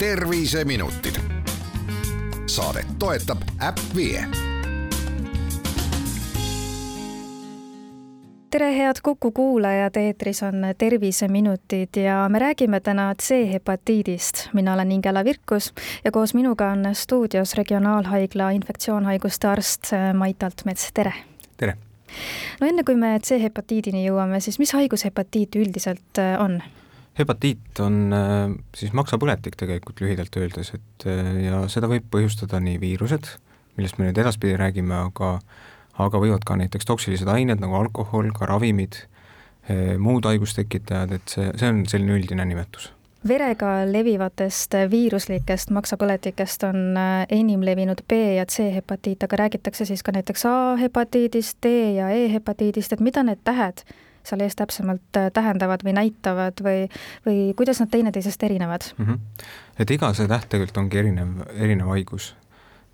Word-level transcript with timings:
terviseminutid. 0.00 1.14
saadet 2.46 2.86
toetab 2.98 3.38
äpp 3.68 3.78
Vie 3.96 4.24
tere, 8.50 8.76
head 8.76 8.96
Kuku 9.02 9.30
kuulajad, 9.30 9.96
eetris 9.96 10.42
on 10.42 10.54
Terviseminutid 10.78 12.00
ja 12.00 12.28
me 12.28 12.38
räägime 12.38 12.80
täna 12.80 13.14
C-hepatiidist. 13.22 14.48
mina 14.52 14.74
olen 14.74 14.92
Ingela 14.92 15.24
Virkus 15.24 15.74
ja 16.04 16.10
koos 16.10 16.34
minuga 16.34 16.70
on 16.70 16.88
stuudios 16.92 17.54
Regionaalhaigla 17.54 18.50
infektsioonhaiguste 18.50 19.48
arst 19.48 19.82
Mait 20.14 20.42
Altmets, 20.42 20.90
tere! 20.94 21.12
tere! 21.56 21.76
no 22.60 22.66
enne 22.66 22.84
kui 22.84 22.96
me 22.96 23.18
C-hepatiidini 23.18 24.06
jõuame, 24.08 24.40
siis 24.40 24.58
mis 24.58 24.72
haigus 24.72 25.04
hepatiit 25.04 25.56
üldiselt 25.56 26.24
on? 26.38 26.62
Hepatiit 27.20 27.80
on 27.84 28.14
äh, 28.14 28.52
siis 28.76 28.94
maksapõletik 28.96 29.56
tegelikult 29.60 30.02
lühidalt 30.02 30.36
öeldes, 30.40 30.72
et 30.76 31.06
äh, 31.08 31.32
ja 31.46 31.62
seda 31.72 31.90
võib 31.90 32.08
põhjustada 32.12 32.60
nii 32.62 32.80
viirused, 32.82 33.28
millest 33.76 33.98
me 33.98 34.08
nüüd 34.08 34.20
edaspidi 34.20 34.58
räägime, 34.60 34.96
aga 35.10 35.38
aga 36.00 36.20
võivad 36.22 36.46
ka 36.48 36.56
näiteks 36.56 36.88
toksilised 36.88 37.28
ained 37.28 37.60
nagu 37.60 37.76
alkohol, 37.76 38.30
ka 38.36 38.48
ravimid, 38.48 39.02
äh, 39.68 39.98
muud 40.00 40.28
haigustekitajad, 40.28 41.12
et 41.18 41.36
see, 41.36 41.52
see 41.60 41.70
on 41.70 41.84
selline 41.90 42.16
üldine 42.18 42.48
nimetus. 42.48 42.90
Verega 43.28 43.82
levivatest 43.84 44.78
viiruslikest 44.88 45.74
maksapõletikest 45.76 46.62
on 46.64 46.96
enim 47.28 47.60
levinud 47.68 48.00
B 48.08 48.16
ja 48.38 48.46
C 48.48 48.70
hepatiit, 48.72 49.26
aga 49.26 49.42
räägitakse 49.42 49.84
siis 49.84 50.00
ka 50.00 50.14
näiteks 50.16 50.46
A 50.48 50.54
hepatiidist, 50.80 51.58
D 51.60 51.74
ja 51.98 52.08
E 52.16 52.30
hepatiidist, 52.32 52.96
et 52.96 53.04
mida 53.04 53.20
need 53.26 53.44
tähed 53.44 53.84
seal 54.26 54.44
ees 54.44 54.56
täpsemalt 54.58 55.18
äh, 55.18 55.30
tähendavad 55.34 55.84
või 55.86 55.94
näitavad 55.96 56.62
või, 56.64 56.88
või 57.26 57.38
kuidas 57.58 57.80
nad 57.82 57.92
teineteisest 57.92 58.42
erinevad 58.42 58.90
mm? 58.96 59.06
-hmm. 59.06 59.46
et 59.78 59.90
iga 59.90 60.12
see 60.14 60.28
täht 60.28 60.48
tegelikult 60.48 60.84
ongi 60.84 61.02
erinev, 61.02 61.44
erinev 61.56 61.92
haigus. 61.94 62.34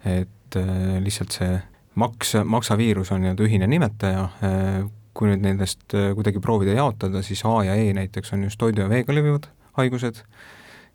et 0.05 0.57
äh, 0.57 1.01
lihtsalt 1.03 1.33
see 1.33 1.57
maks, 1.95 2.37
maksaviirus 2.45 3.13
on 3.13 3.25
nii-öelda 3.25 3.49
ühine 3.49 3.67
nimetaja 3.67 4.29
äh,, 4.45 4.85
kui 5.17 5.31
nüüd 5.33 5.45
nendest 5.45 5.95
äh, 5.97 6.13
kuidagi 6.15 6.41
proovida 6.45 6.77
jaotada, 6.77 7.23
siis 7.23 7.43
A 7.49 7.63
ja 7.65 7.75
E 7.75 7.93
näiteks 7.97 8.33
on 8.37 8.45
just 8.45 8.61
toidu 8.61 8.85
ja 8.85 8.89
veega 8.93 9.15
levivad 9.15 9.49
haigused 9.79 10.23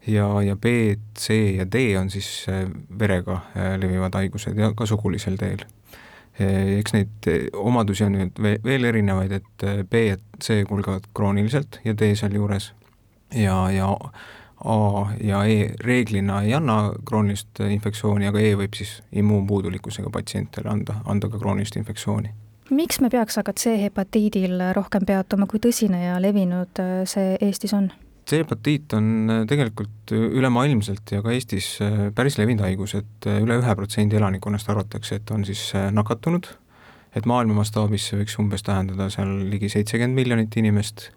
ja, 0.08 0.28
ja 0.46 0.56
B, 0.56 0.96
C 1.18 1.38
ja 1.58 1.66
D 1.66 1.98
on 2.00 2.10
siis 2.10 2.46
äh, 2.50 2.66
verega 3.00 3.42
äh, 3.56 3.76
levivad 3.82 4.16
haigused 4.18 4.58
ja 4.58 4.74
ka 4.78 4.86
sugulisel 4.90 5.38
teel 5.42 5.66
eks 6.40 6.94
neid 6.96 7.28
eh, 7.28 7.48
omadusi 7.54 8.06
on 8.06 8.16
nüüd 8.16 8.38
veel 8.64 8.88
erinevaid, 8.88 9.34
et 9.42 9.66
eh, 9.68 9.82
B 9.84 10.06
ja 10.08 10.20
C 10.42 10.62
kulgevad 10.68 11.10
krooniliselt 11.16 11.82
ja 11.86 11.96
D 11.98 12.14
sealjuures 12.16 12.72
ja, 13.36 13.58
ja 13.72 13.96
A 14.62 15.08
ja 15.24 15.42
E 15.50 15.72
reeglina 15.82 16.44
ei 16.46 16.54
anna 16.54 16.92
kroonilist 17.06 17.64
infektsiooni, 17.66 18.28
aga 18.30 18.40
E 18.40 18.54
võib 18.60 18.78
siis 18.78 19.00
immuunpuudulikkusega 19.12 20.12
patsientidele 20.14 20.70
anda, 20.70 21.00
anda 21.10 21.30
ka 21.30 21.42
kroonilist 21.42 21.80
infektsiooni. 21.82 22.30
miks 22.70 23.02
me 23.02 23.10
peaks 23.10 23.38
aga 23.38 23.54
C-hepatiidil 23.54 24.62
rohkem 24.78 25.06
peatuma, 25.06 25.48
kui 25.48 25.60
tõsine 25.60 26.06
ja 26.06 26.22
levinud 26.22 26.80
see 27.10 27.36
Eestis 27.42 27.74
on? 27.74 27.92
C-hepatiit 28.30 28.94
on 28.94 29.30
äh, 29.30 29.44
tegelikult 29.50 30.12
ülemaailmselt 30.14 31.12
ja 31.12 31.22
ka 31.26 31.34
Eestis 31.34 31.74
äh, 31.84 32.10
päris 32.16 32.38
levinud 32.40 32.64
haigus, 32.66 32.96
et 33.00 33.28
äh, 33.28 33.40
üle 33.44 33.58
ühe 33.62 33.76
protsendi 33.78 34.20
elanikkonnast 34.20 34.70
arvatakse, 34.70 35.20
et 35.20 35.32
on 35.34 35.46
siis 35.48 35.72
nakatunud, 35.92 36.50
et 37.18 37.28
maailma 37.28 37.62
mastaabis 37.62 38.10
see 38.10 38.22
võiks 38.22 38.38
umbes 38.42 38.64
tähendada 38.68 39.10
seal 39.14 39.34
ligi 39.52 39.72
seitsekümmend 39.74 40.22
miljonit 40.22 40.62
inimest, 40.62 41.10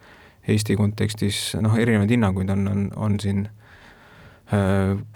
Eesti 0.48 0.74
kontekstis 0.77 1.55
noh, 1.64 1.72
erinevaid 1.80 2.11
hinnanguid 2.12 2.50
on, 2.52 2.66
on, 2.69 2.80
on 3.00 3.14
siin 3.16 3.46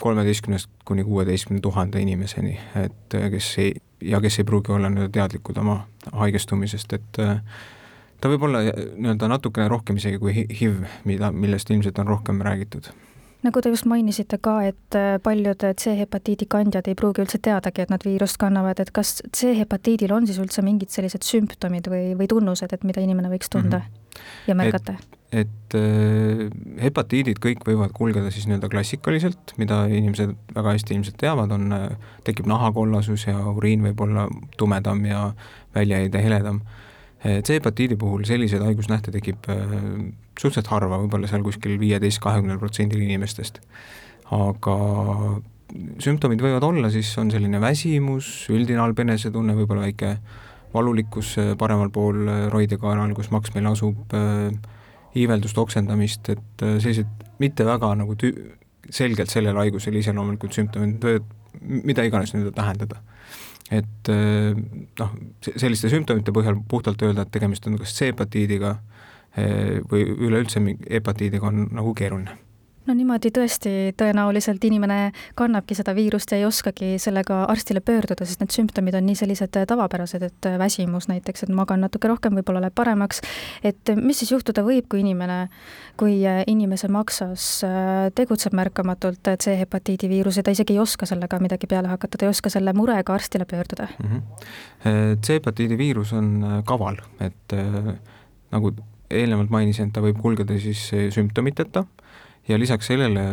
kolmeteistkümnest 0.00 0.70
kuni 0.88 1.02
kuueteistkümne 1.04 1.60
tuhande 1.60 2.00
inimeseni, 2.00 2.54
et 2.80 3.16
kes 3.34 3.50
ei, 3.60 3.74
ja 4.08 4.22
kes 4.24 4.40
ei 4.40 4.46
pruugi 4.48 4.72
olla 4.72 4.88
nii-öelda 4.88 5.12
teadlikud 5.18 5.60
oma 5.60 5.82
haigestumisest, 6.16 6.96
et 6.96 7.20
ta 8.20 8.30
võib 8.32 8.48
olla 8.48 8.62
nii-öelda 8.68 9.28
natukene 9.30 9.68
rohkem 9.68 10.00
isegi 10.00 10.18
kui 10.18 10.34
HIV, 10.34 10.80
mida, 11.08 11.32
millest 11.32 11.70
ilmselt 11.70 11.98
on 12.02 12.10
rohkem 12.16 12.42
räägitud 12.42 12.90
nagu 13.46 13.60
te 13.62 13.70
just 13.70 13.86
mainisite 13.86 14.38
ka, 14.42 14.56
et 14.66 14.96
äh, 14.98 15.18
paljud 15.22 15.62
C-hepatiidi 15.78 16.48
kandjad 16.50 16.88
ei 16.90 16.96
pruugi 16.98 17.22
üldse 17.22 17.38
teadagi, 17.42 17.84
et 17.84 17.92
nad 17.92 18.02
viirust 18.02 18.38
kannavad, 18.40 18.80
et 18.82 18.90
kas 18.94 19.20
C-hepatiidil 19.30 20.12
on 20.14 20.26
siis 20.26 20.40
üldse 20.42 20.64
mingid 20.66 20.90
sellised 20.94 21.26
sümptomid 21.26 21.86
või, 21.92 22.16
või 22.18 22.28
tunnused, 22.30 22.74
et 22.74 22.86
mida 22.88 23.04
inimene 23.04 23.30
võiks 23.30 23.52
tunda 23.52 23.78
mm 23.78 23.86
-hmm. 23.86 24.42
ja 24.50 24.58
märgata? 24.58 24.96
et, 25.30 25.44
et 25.44 25.78
äh, 25.78 26.42
hepatiidid 26.82 27.38
kõik 27.44 27.62
võivad 27.68 27.94
kulgeda 27.94 28.32
siis 28.34 28.48
nii-öelda 28.50 28.72
klassikaliselt, 28.74 29.54
mida 29.56 29.84
inimesed 29.86 30.34
väga 30.54 30.74
hästi 30.74 30.98
ilmselt 30.98 31.20
teavad, 31.22 31.54
on, 31.54 31.72
äh, 31.72 31.88
tekib 32.26 32.50
nahakollasus 32.50 33.28
ja 33.30 33.38
uriin 33.54 33.86
võib 33.86 34.02
olla 34.02 34.26
tumedam 34.56 35.04
ja 35.06 35.32
väljaheide 35.74 36.22
heledam 36.22 36.60
C-hepatiidi 37.18 37.96
puhul 37.98 38.22
selliseid 38.28 38.62
haigusnähte 38.62 39.10
tekib 39.14 39.48
äh, 39.50 39.62
suhteliselt 40.38 40.70
harva, 40.70 41.00
võib-olla 41.02 41.30
seal 41.30 41.42
kuskil 41.42 41.74
viieteist, 41.80 42.20
kahekümnel 42.22 42.60
protsendil 42.62 43.02
inimestest. 43.02 43.58
aga 44.34 44.74
sümptomid 46.00 46.42
võivad 46.44 46.64
olla, 46.68 46.90
siis 46.92 47.10
on 47.18 47.32
selline 47.32 47.60
väsimus, 47.60 48.28
üldine 48.54 48.80
halb 48.84 49.00
enesetunne, 49.02 49.56
võib-olla 49.58 49.88
väike 49.88 50.12
valulikkus 50.74 51.32
äh, 51.42 51.54
paremal 51.58 51.90
pool 51.90 52.22
roidekaanal, 52.54 53.16
kus 53.18 53.32
maks 53.34 53.54
meil 53.56 53.66
asub, 53.72 54.14
iiveldust, 55.18 55.58
oksendamist, 55.58 56.28
et 56.30 56.62
sellised 56.62 57.26
mitte 57.42 57.66
väga 57.66 57.94
nagu 57.98 58.14
tü-, 58.20 58.36
selgelt 58.94 59.32
sellele 59.32 59.58
haigusele 59.64 59.98
iseloomulikud 60.04 60.54
sümptomid 60.54 61.02
võivad 61.02 61.34
mida 61.60 62.04
iganes 62.06 62.34
nende 62.34 62.52
tähendada 62.54 63.00
et 63.70 64.10
eh, 64.12 64.56
noh, 64.98 65.14
selliste 65.48 65.90
sümptomite 65.92 66.32
põhjal 66.34 66.60
puhtalt 66.68 67.02
öelda, 67.04 67.26
et 67.26 67.32
tegemist 67.34 67.66
on 67.68 67.78
kas 67.80 67.94
C-hepatiidiga 67.98 68.76
eh, 69.36 69.78
või 69.90 70.04
üleüldse 70.08 70.62
hepatiidiga 70.88 71.50
on 71.50 71.66
nagu 71.76 71.94
keeruline 71.98 72.47
no 72.88 72.94
niimoodi 72.96 73.30
tõesti 73.34 73.72
tõenäoliselt 73.98 74.62
inimene 74.64 75.12
kannabki 75.38 75.76
seda 75.76 75.92
viirust 75.96 76.32
ja 76.32 76.38
ei 76.40 76.46
oskagi 76.48 76.94
sellega 77.02 77.42
arstile 77.50 77.82
pöörduda, 77.84 78.26
sest 78.26 78.40
need 78.42 78.54
sümptomid 78.54 78.96
on 78.96 79.06
nii 79.08 79.18
sellised 79.18 79.58
tavapärased, 79.68 80.24
et 80.24 80.48
väsimus 80.60 81.08
näiteks, 81.10 81.44
et 81.44 81.52
magan 81.54 81.84
natuke 81.84 82.08
rohkem, 82.08 82.38
võib-olla 82.38 82.62
läheb 82.64 82.76
paremaks. 82.78 83.20
et 83.62 83.92
mis 83.96 84.22
siis 84.22 84.32
juhtuda 84.32 84.64
võib, 84.66 84.88
kui 84.88 85.02
inimene, 85.04 85.38
kui 86.00 86.22
inimese 86.46 86.88
maksas 86.92 87.48
äh, 87.66 88.08
tegutseb 88.16 88.56
märkamatult 88.56 89.32
C-hepatiidi 89.36 90.08
viirus 90.08 90.40
ja 90.40 90.46
ta 90.46 90.54
isegi 90.56 90.76
ei 90.76 90.82
oska 90.82 91.06
sellega 91.06 91.40
midagi 91.42 91.68
peale 91.68 91.92
hakata, 91.92 92.18
ta 92.18 92.26
ei 92.26 92.32
oska 92.32 92.52
selle 92.52 92.72
murega 92.72 93.14
arstile 93.14 93.44
pöörduda 93.44 93.88
mm 93.98 94.08
-hmm.? 94.08 95.20
C-hepatiidi 95.20 95.78
viirus 95.78 96.12
on 96.12 96.44
äh, 96.44 96.64
kaval, 96.64 96.96
et 97.20 97.52
nagu 98.50 98.72
eelnevalt 99.10 99.50
mainisin, 99.50 99.88
et 99.88 99.92
ta 99.92 100.00
võib 100.00 100.20
kulgeda 100.20 100.58
siis 100.60 100.90
sümptomiteta 101.14 101.84
ja 102.48 102.58
lisaks 102.58 102.88
sellele 102.90 103.24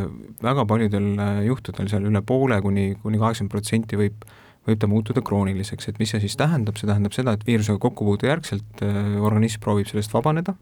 väga 0.43 0.65
paljudel 0.69 1.13
äh, 1.15 1.43
juhtudel, 1.49 1.89
seal 1.91 2.07
üle 2.09 2.21
poole 2.25 2.59
kuni, 2.63 2.89
kuni 3.03 3.21
kaheksakümmend 3.21 3.53
protsenti 3.53 3.99
võib, 3.99 4.25
võib 4.67 4.81
ta 4.81 4.89
muutuda 4.91 5.23
krooniliseks, 5.25 5.89
et 5.91 6.01
mis 6.01 6.11
see 6.13 6.23
siis 6.25 6.37
tähendab, 6.39 6.79
see 6.79 6.89
tähendab 6.89 7.15
seda, 7.15 7.35
et 7.35 7.45
viirusega 7.47 7.81
kokkupuude 7.81 8.29
järgselt 8.29 8.85
äh, 8.85 9.15
organism 9.21 9.63
proovib 9.63 9.89
sellest 9.91 10.13
vabaneda 10.15 10.57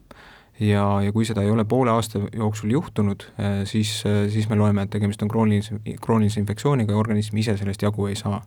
ja, 0.59 0.84
ja 1.02 1.12
kui 1.16 1.25
seda 1.25 1.41
ei 1.41 1.52
ole 1.52 1.66
poole 1.66 1.91
aasta 1.91 2.22
jooksul 2.34 2.74
juhtunud, 2.75 3.25
äh, 3.40 3.62
siis, 3.69 3.96
siis 4.34 4.50
me 4.50 4.58
loeme, 4.59 4.86
et 4.86 4.94
tegemist 4.94 5.22
on 5.25 5.31
kroonilise, 5.31 5.80
kroonilise 6.02 6.41
infektsiooniga 6.41 6.94
ja 6.94 7.00
organism 7.00 7.38
ise 7.41 7.58
sellest 7.58 7.81
jagu 7.81 8.08
ei 8.08 8.16
saa. 8.19 8.41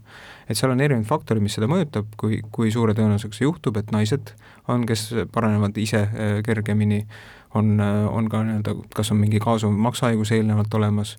et 0.49 0.59
seal 0.59 0.71
on 0.71 0.81
erinevaid 0.81 1.09
faktoreid, 1.09 1.43
mis 1.43 1.56
seda 1.59 1.67
mõjutab, 1.71 2.12
kui, 2.21 2.41
kui 2.53 2.71
suure 2.71 2.94
tõenäosusega 2.94 3.34
see 3.34 3.49
juhtub, 3.49 3.77
et 3.81 3.91
naised 3.91 4.34
on, 4.69 4.87
kes 4.87 5.09
paranevad 5.33 5.77
ise 5.78 6.06
kergemini, 6.47 7.03
on, 7.55 7.81
on 7.81 8.28
ka 8.31 8.43
nii-öelda, 8.47 8.77
kas 8.94 9.11
on 9.11 9.19
mingi 9.21 9.41
kaasuv 9.43 9.75
maksahaigus 9.75 10.33
eelnevalt 10.37 10.75
olemas, 10.79 11.17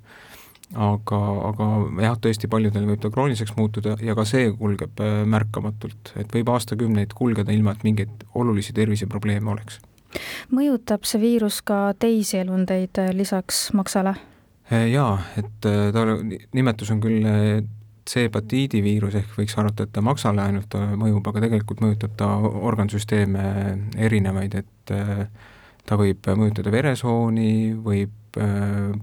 aga, 0.75 1.19
aga 1.49 1.67
jah, 2.03 2.17
tõesti 2.23 2.49
paljudel 2.51 2.87
võib 2.89 3.03
ta 3.03 3.11
krooniliseks 3.13 3.55
muutuda 3.57 3.95
ja 4.03 4.15
ka 4.17 4.25
see 4.27 4.49
kulgeb 4.57 4.99
äh, 5.03 5.21
märkamatult, 5.29 6.13
et 6.19 6.33
võib 6.33 6.51
aastakümneid 6.51 7.15
kulgeda 7.17 7.55
ilma, 7.55 7.75
et 7.75 7.85
mingeid 7.87 8.27
olulisi 8.35 8.75
terviseprobleeme 8.75 9.51
oleks. 9.53 9.79
Mõjutab 10.53 11.05
see 11.07 11.21
viirus 11.21 11.61
ka 11.65 11.93
teisi 11.99 12.41
elundeid 12.41 12.99
äh, 13.01 13.11
lisaks 13.15 13.67
maksale? 13.77 14.15
Äh, 14.71 14.89
jaa, 14.91 15.17
et 15.39 15.51
ta, 15.63 16.05
nimetus 16.53 16.91
on 16.93 17.01
küll 17.03 17.27
C-hepatiidi 18.07 18.79
viirus, 18.83 19.17
ehk 19.19 19.33
võiks 19.35 19.57
arvata, 19.59 19.83
et 19.83 19.91
ta 19.95 20.03
maksale 20.05 20.43
ainult 20.43 20.75
mõjub, 20.99 21.25
aga 21.27 21.43
tegelikult 21.43 21.81
mõjutab 21.83 22.13
ta 22.19 22.29
organsüsteeme 22.39 23.47
erinevaid, 24.07 24.55
et 24.55 24.93
ta 25.87 25.97
võib 25.99 26.29
mõjutada 26.39 26.71
veresooni, 26.71 27.75
võib 27.83 28.39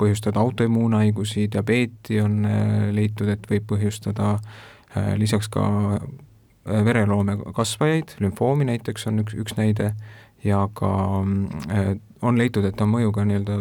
põhjustada 0.00 0.40
autoimmuunhaigusi, 0.40 1.50
diabeeti 1.52 2.20
on 2.22 2.46
leitud, 2.96 3.28
et 3.28 3.44
võib 3.50 3.66
põhjustada, 3.74 4.38
lisaks 5.20 5.50
ka 5.52 5.66
vereloome 6.64 7.36
kasvajaid, 7.54 8.16
lümfoomi 8.20 8.64
näiteks 8.68 9.08
on 9.10 9.20
üks, 9.24 9.36
üks 9.36 9.56
näide, 9.58 9.92
ja 10.44 10.68
ka 10.74 10.90
on 12.22 12.38
leitud, 12.38 12.64
et 12.64 12.80
on 12.80 12.92
mõju 12.92 13.12
ka 13.12 13.24
nii-öelda 13.28 13.58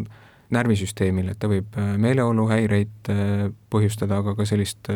närvisüsteemile, 0.54 1.34
et 1.34 1.40
ta 1.42 1.50
võib 1.50 1.76
meeleoluhäireid 1.98 3.10
põhjustada, 3.74 4.20
aga 4.22 4.36
ka 4.38 4.46
sellist 4.46 4.90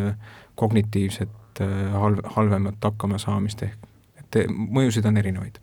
kognitiivset 0.59 1.61
halv, 1.97 2.21
halvemat 2.35 2.83
hakkamasaamist 2.83 3.63
ehk 3.65 3.87
et 4.35 4.51
mõjusid 4.51 5.05
on 5.07 5.17
erinevaid. 5.17 5.59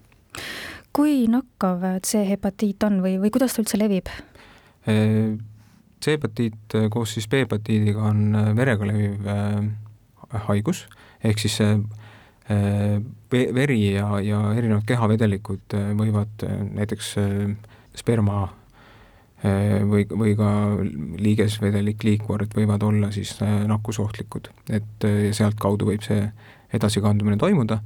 kui 0.94 1.26
nakkav 1.28 1.82
C-hepatiit 2.06 2.84
on 2.86 3.00
või, 3.02 3.18
või 3.20 3.30
kuidas 3.34 3.54
ta 3.54 3.62
üldse 3.62 3.78
levib? 3.78 4.10
C-hepatiit 6.04 6.76
koos 6.90 7.14
siis 7.16 7.28
B-hepatiidiga 7.28 8.02
on 8.10 8.36
verega 8.56 8.86
leviv 8.86 9.28
haigus, 10.48 10.84
ehk 11.24 11.38
siis 11.38 11.56
see 11.60 11.76
veri 13.55 13.79
ja, 13.94 14.08
ja 14.20 14.41
erinevad 14.52 14.85
kehavedelikud 14.88 15.76
võivad 15.96 16.44
näiteks 16.76 17.14
sperma 17.96 18.43
või, 19.88 20.05
või 20.08 20.35
ka 20.37 20.50
liigesvedelik, 21.25 22.05
liikvard 22.05 22.52
võivad 22.56 22.85
olla 22.85 23.11
siis 23.14 23.37
nakkusohtlikud, 23.41 24.50
et 24.76 25.08
sealtkaudu 25.37 25.88
võib 25.88 26.05
see 26.05 26.26
edasikandumine 26.75 27.37
toimuda. 27.38 27.79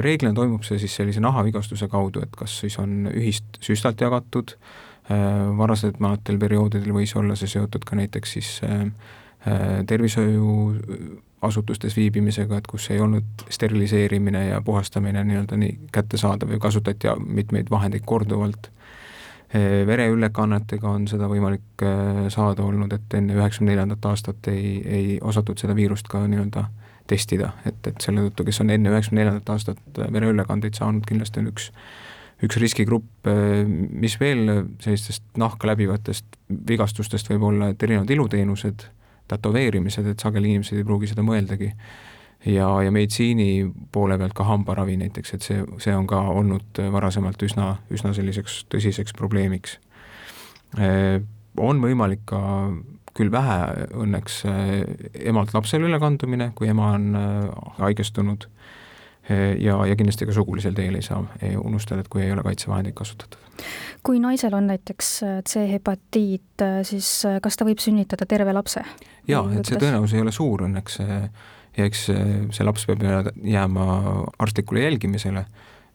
reeglina 0.00 0.34
toimub 0.34 0.64
see 0.66 0.78
siis 0.82 0.94
sellise 0.96 1.20
nahavigastuse 1.20 1.88
kaudu, 1.88 2.22
et 2.24 2.36
kas 2.36 2.60
siis 2.62 2.78
on 2.78 3.10
ühist 3.12 3.60
süstalt 3.62 4.00
jagatud, 4.00 4.56
varasematel 5.58 6.38
perioodidel 6.38 6.92
võis 6.94 7.14
olla 7.18 7.36
see 7.36 7.50
seotud 7.50 7.84
ka 7.84 7.96
näiteks 7.98 8.36
siis 8.36 8.50
tervishoiuasutustes 9.86 11.96
viibimisega, 11.96 12.58
et 12.60 12.66
kus 12.68 12.90
ei 12.90 13.00
olnud 13.00 13.24
steriliseerimine 13.50 14.46
ja 14.48 14.60
puhastamine 14.64 15.24
nii-öelda 15.24 15.56
nii 15.56 15.78
kättesaadav 15.92 16.52
ja 16.52 16.58
kasutati 16.58 17.08
mitmeid 17.26 17.66
vahendeid 17.70 18.02
korduvalt. 18.06 18.70
vereülekannetega 19.86 20.88
on 20.88 21.08
seda 21.10 21.26
võimalik 21.26 21.82
saada 22.28 22.62
olnud, 22.62 22.92
et 22.92 23.14
enne 23.18 23.34
üheksakümne 23.34 23.72
neljandat 23.72 24.04
aastat 24.06 24.48
ei, 24.52 24.82
ei 24.86 25.18
osatud 25.22 25.58
seda 25.58 25.74
viirust 25.74 26.08
ka 26.08 26.26
nii-öelda 26.26 26.64
testida, 27.06 27.52
et, 27.66 27.86
et 27.86 28.00
selle 28.00 28.20
tõttu, 28.28 28.44
kes 28.46 28.60
on 28.62 28.70
enne 28.70 28.92
üheksakümne 28.92 29.24
neljandat 29.24 29.50
aastat 29.50 29.98
vereülekandeid 30.12 30.78
saanud, 30.78 31.02
kindlasti 31.08 31.42
on 31.42 31.50
üks 31.50 31.72
üks 32.44 32.56
riskigrupp, 32.60 33.28
mis 33.90 34.16
veel 34.20 34.48
sellistest 34.80 35.24
nahka 35.40 35.68
läbivatest 35.68 36.38
vigastustest 36.68 37.28
võib 37.32 37.44
olla, 37.50 37.70
et 37.72 37.82
erinevad 37.84 38.10
iluteenused 38.10 38.86
tätoveerimised, 39.30 40.06
et 40.12 40.22
sageli 40.22 40.54
inimesed 40.54 40.80
ei 40.80 40.86
pruugi 40.86 41.10
seda 41.10 41.24
mõeldagi. 41.26 41.72
ja, 42.46 42.68
ja 42.82 42.90
meditsiini 42.90 43.68
poole 43.92 44.16
pealt 44.18 44.32
ka 44.36 44.46
hambaravi 44.48 44.96
näiteks, 44.96 45.34
et 45.34 45.44
see, 45.44 45.64
see 45.78 45.94
on 45.96 46.06
ka 46.08 46.20
olnud 46.32 46.80
varasemalt 46.92 47.42
üsna, 47.42 47.74
üsna 47.92 48.14
selliseks 48.16 48.64
tõsiseks 48.72 49.16
probleemiks. 49.16 49.78
on 51.56 51.82
võimalik 51.82 52.24
ka 52.24 52.40
küll 53.14 53.32
vähe 53.32 53.88
õnneks 53.98 54.44
emalt 55.26 55.54
lapsele 55.54 55.88
ülekandumine, 55.90 56.52
kui 56.54 56.70
ema 56.70 56.92
on 56.94 57.16
haigestunud 57.80 58.46
ja, 59.60 59.76
ja 59.86 59.96
kindlasti 59.96 60.26
ka 60.28 60.34
sugulisel 60.34 60.74
teel 60.76 60.96
ei 60.98 61.04
saa. 61.04 61.20
Unustada, 61.62 62.02
et 62.02 62.10
kui 62.10 62.24
ei 62.24 62.32
ole 62.34 62.44
kaitsevahendeid 62.46 62.96
kasutatud. 62.98 63.38
Kui 64.06 64.20
naisel 64.22 64.54
on 64.56 64.70
näiteks 64.70 65.08
äh, 65.26 65.38
C-hepatiit, 65.48 66.64
äh, 66.64 66.80
siis 66.88 67.10
kas 67.42 67.58
ta 67.58 67.66
võib 67.68 67.82
sünnitada 67.82 68.26
terve 68.28 68.54
lapse? 68.56 68.84
jaa, 69.28 69.44
et 69.54 69.68
see 69.68 69.78
tõenäosus 69.78 70.16
ei 70.16 70.24
ole 70.24 70.32
suur 70.34 70.64
õnneks 70.66 70.96
ja 71.04 71.84
eks 71.86 72.06
see 72.08 72.64
laps 72.66 72.86
peab 72.88 73.04
jääma 73.46 73.84
arstlikule 74.42 74.82
jälgimisele, 74.88 75.44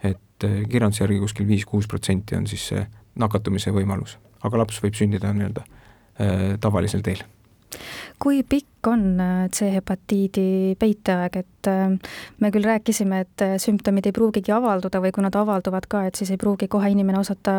et 0.06 0.46
kirjanduse 0.70 1.04
järgi 1.04 1.20
kuskil 1.26 1.50
viis-kuus 1.50 1.90
protsenti 1.92 2.38
on 2.38 2.48
siis 2.48 2.70
see 2.72 2.86
nakatumise 3.20 3.74
võimalus, 3.76 4.16
aga 4.46 4.62
laps 4.62 4.80
võib 4.84 4.96
sündida 4.96 5.34
nii-öelda 5.36 5.66
tavalisel 6.64 7.04
teel 7.04 7.26
kui 8.22 8.44
pikk 8.44 8.88
on 8.88 9.20
äh, 9.20 9.50
C-hepatiidi 9.50 10.76
peiteaeg, 10.80 11.38
et 11.42 11.70
äh, 11.70 11.96
me 12.40 12.52
küll 12.54 12.66
rääkisime, 12.68 13.22
et 13.26 13.44
äh, 13.44 13.56
sümptomid 13.62 14.06
ei 14.10 14.16
pruugigi 14.16 14.54
avalduda 14.56 15.02
või 15.04 15.14
kui 15.16 15.26
nad 15.26 15.36
avalduvad 15.36 15.88
ka, 15.92 16.06
et 16.08 16.20
siis 16.20 16.32
ei 16.34 16.42
pruugi 16.42 16.70
kohe 16.72 16.92
inimene 16.94 17.20
osata 17.22 17.56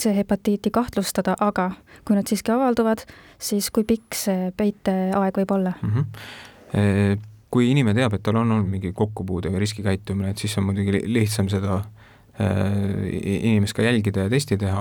C-hepatiiti 0.00 0.72
kahtlustada, 0.74 1.36
aga 1.40 1.70
kui 2.04 2.16
nad 2.18 2.30
siiski 2.30 2.54
avalduvad, 2.54 3.04
siis 3.38 3.70
kui 3.74 3.86
pikk 3.88 4.18
see 4.18 4.50
peiteaeg 4.56 5.42
võib 5.42 5.54
olla 5.58 5.76
mm? 5.80 5.94
-hmm. 5.94 7.22
Kui 7.54 7.68
inimene 7.70 8.00
teab, 8.00 8.16
et 8.16 8.22
tal 8.26 8.34
on 8.40 8.50
olnud 8.50 8.66
mingi 8.66 8.90
kokkupuude 8.92 9.50
või 9.52 9.60
riskikäitumine, 9.62 10.32
et 10.32 10.40
siis 10.42 10.56
on 10.58 10.64
muidugi 10.66 11.04
lihtsam 11.06 11.46
seda 11.48 11.84
inimest 12.42 13.76
ka 13.76 13.82
jälgida 13.82 14.24
ja 14.26 14.30
testi 14.30 14.56
teha 14.58 14.80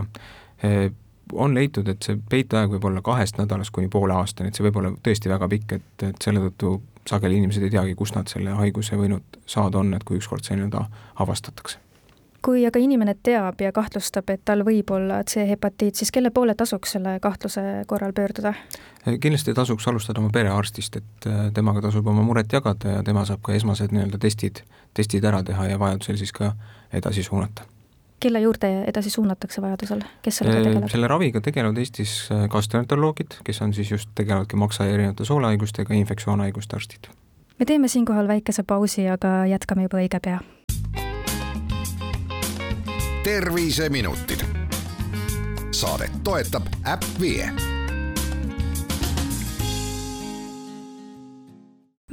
on 1.33 1.53
leitud, 1.55 1.87
et 1.87 2.03
see 2.03 2.17
peiteaeg 2.29 2.73
võib 2.75 2.89
olla 2.89 3.01
kahest 3.01 3.37
nädalast 3.39 3.73
kuni 3.73 3.89
poole 3.91 4.13
aastani, 4.13 4.49
et 4.49 4.57
see 4.57 4.65
võib 4.67 4.81
olla 4.81 4.91
tõesti 5.03 5.31
väga 5.31 5.49
pikk, 5.49 5.77
et, 5.79 6.07
et 6.09 6.25
selle 6.25 6.43
tõttu 6.47 6.75
sageli 7.09 7.37
inimesed 7.37 7.63
ei 7.63 7.71
teagi, 7.73 7.95
kust 7.95 8.15
nad 8.15 8.29
selle 8.31 8.55
haiguse 8.57 8.97
võinud 8.99 9.39
saada 9.49 9.81
on, 9.81 9.93
et 9.95 10.03
kui 10.07 10.19
ükskord 10.19 10.45
see 10.45 10.57
nii-öelda 10.57 10.85
avastatakse. 11.23 11.79
kui 12.43 12.65
aga 12.67 12.79
inimene 12.79 13.15
teab 13.23 13.61
ja 13.63 13.71
kahtlustab, 13.71 14.27
et 14.29 14.41
tal 14.45 14.65
võib 14.67 14.89
olla 14.91 15.21
C-hepatiit, 15.23 15.95
siis 15.95 16.11
kelle 16.11 16.29
poole 16.29 16.55
tasuks 16.59 16.91
selle 16.97 17.17
kahtluse 17.23 17.83
korral 17.87 18.13
pöörduda? 18.13 18.53
kindlasti 19.19 19.53
tasuks 19.53 19.87
alustada 19.87 20.19
oma 20.19 20.29
perearstist, 20.29 20.95
et 20.95 21.27
äh, 21.27 21.51
temaga 21.53 21.81
tasub 21.81 22.07
oma 22.07 22.23
muret 22.23 22.53
jagada 22.53 22.97
ja 22.97 23.03
tema 23.03 23.25
saab 23.25 23.41
ka 23.43 23.53
esmased 23.53 23.95
nii-öelda 23.95 24.19
testid, 24.19 24.63
testid 24.93 25.23
ära 25.23 25.43
teha 25.43 25.67
ja 25.71 25.79
vajadusel 25.79 26.19
siis 26.19 26.35
ka 26.35 26.53
edasi 26.93 27.23
suunata 27.23 27.72
kelle 28.23 28.39
juurde 28.43 28.69
edasi 28.87 29.11
suunatakse 29.13 29.61
vajadusel, 29.61 30.03
kes 30.23 30.39
sellega 30.41 30.61
äh, 30.61 30.69
tegeleb? 30.69 30.91
selle 30.91 31.09
raviga 31.11 31.41
tegelevad 31.43 31.81
Eestis 31.83 32.15
äh, 32.31 32.45
gastroenteroloogid, 32.51 33.39
kes 33.43 33.61
on 33.65 33.75
siis 33.75 33.91
just, 33.91 34.09
tegelevadki 34.15 34.59
maksa 34.59 34.87
ja 34.87 34.95
erinevate 34.95 35.27
soolehaigustega, 35.27 35.93
infektsioonhaiguste 35.99 36.79
arstid. 36.79 37.11
me 37.59 37.65
teeme 37.65 37.87
siinkohal 37.87 38.27
väikese 38.27 38.63
pausi, 38.63 39.07
aga 39.09 39.43
jätkame 39.51 39.89
juba 39.89 40.01
õige 40.01 40.23
pea. 40.23 40.39
terviseminutid. 43.23 44.47
saadet 45.71 46.19
toetab 46.23 46.67
äpp 46.87 47.21
Vie 47.21 47.72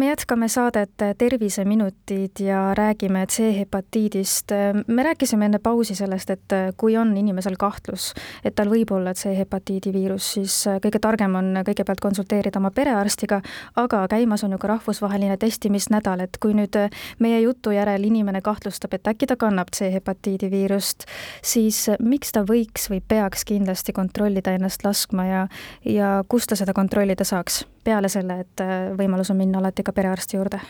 me 0.00 0.06
jätkame 0.06 0.48
saadet 0.48 0.90
Terviseminutid 1.18 2.30
ja 2.40 2.74
räägime 2.74 3.26
C-hepatiidist. 3.26 4.46
me 4.86 5.02
rääkisime 5.02 5.44
enne 5.44 5.58
pausi 5.58 5.94
sellest, 5.94 6.30
et 6.30 6.52
kui 6.76 6.96
on 6.96 7.16
inimesel 7.16 7.56
kahtlus, 7.58 8.14
et 8.44 8.54
tal 8.54 8.70
võib 8.72 8.94
olla 8.96 9.12
C-hepatiidi 9.14 9.92
viirus, 9.92 10.32
siis 10.32 10.54
kõige 10.80 11.02
targem 11.04 11.34
on 11.36 11.60
kõigepealt 11.66 12.00
konsulteerida 12.00 12.58
oma 12.58 12.70
perearstiga, 12.70 13.42
aga 13.76 14.06
käimas 14.08 14.44
on 14.44 14.56
ju 14.56 14.58
ka 14.58 14.70
rahvusvaheline 14.72 15.36
testimisnädal, 15.36 16.24
et 16.24 16.40
kui 16.40 16.56
nüüd 16.56 16.78
meie 17.18 17.40
jutu 17.40 17.76
järel 17.76 18.04
inimene 18.08 18.40
kahtlustab, 18.40 18.96
et 18.96 19.12
äkki 19.12 19.28
ta 19.28 19.36
kannab 19.36 19.68
C-hepatiidi 19.76 20.48
viirust, 20.50 21.04
siis 21.42 21.90
miks 22.00 22.32
ta 22.32 22.46
võiks 22.48 22.88
või 22.88 23.02
peaks 23.08 23.44
kindlasti 23.44 23.92
kontrollida 23.92 24.56
ennast 24.56 24.84
laskma 24.84 25.28
ja, 25.28 25.44
ja 25.84 26.16
kus 26.28 26.48
ta 26.48 26.56
seda 26.56 26.72
kontrollida 26.72 27.28
saaks? 27.28 27.66
peale 27.84 28.08
selle, 28.12 28.42
et 28.44 28.62
võimalus 28.98 29.30
on 29.32 29.38
minna 29.40 29.60
alati 29.60 29.84
ka 29.86 29.89
ka 29.90 29.98
perearsti 29.98 30.38
juurde? 30.38 30.62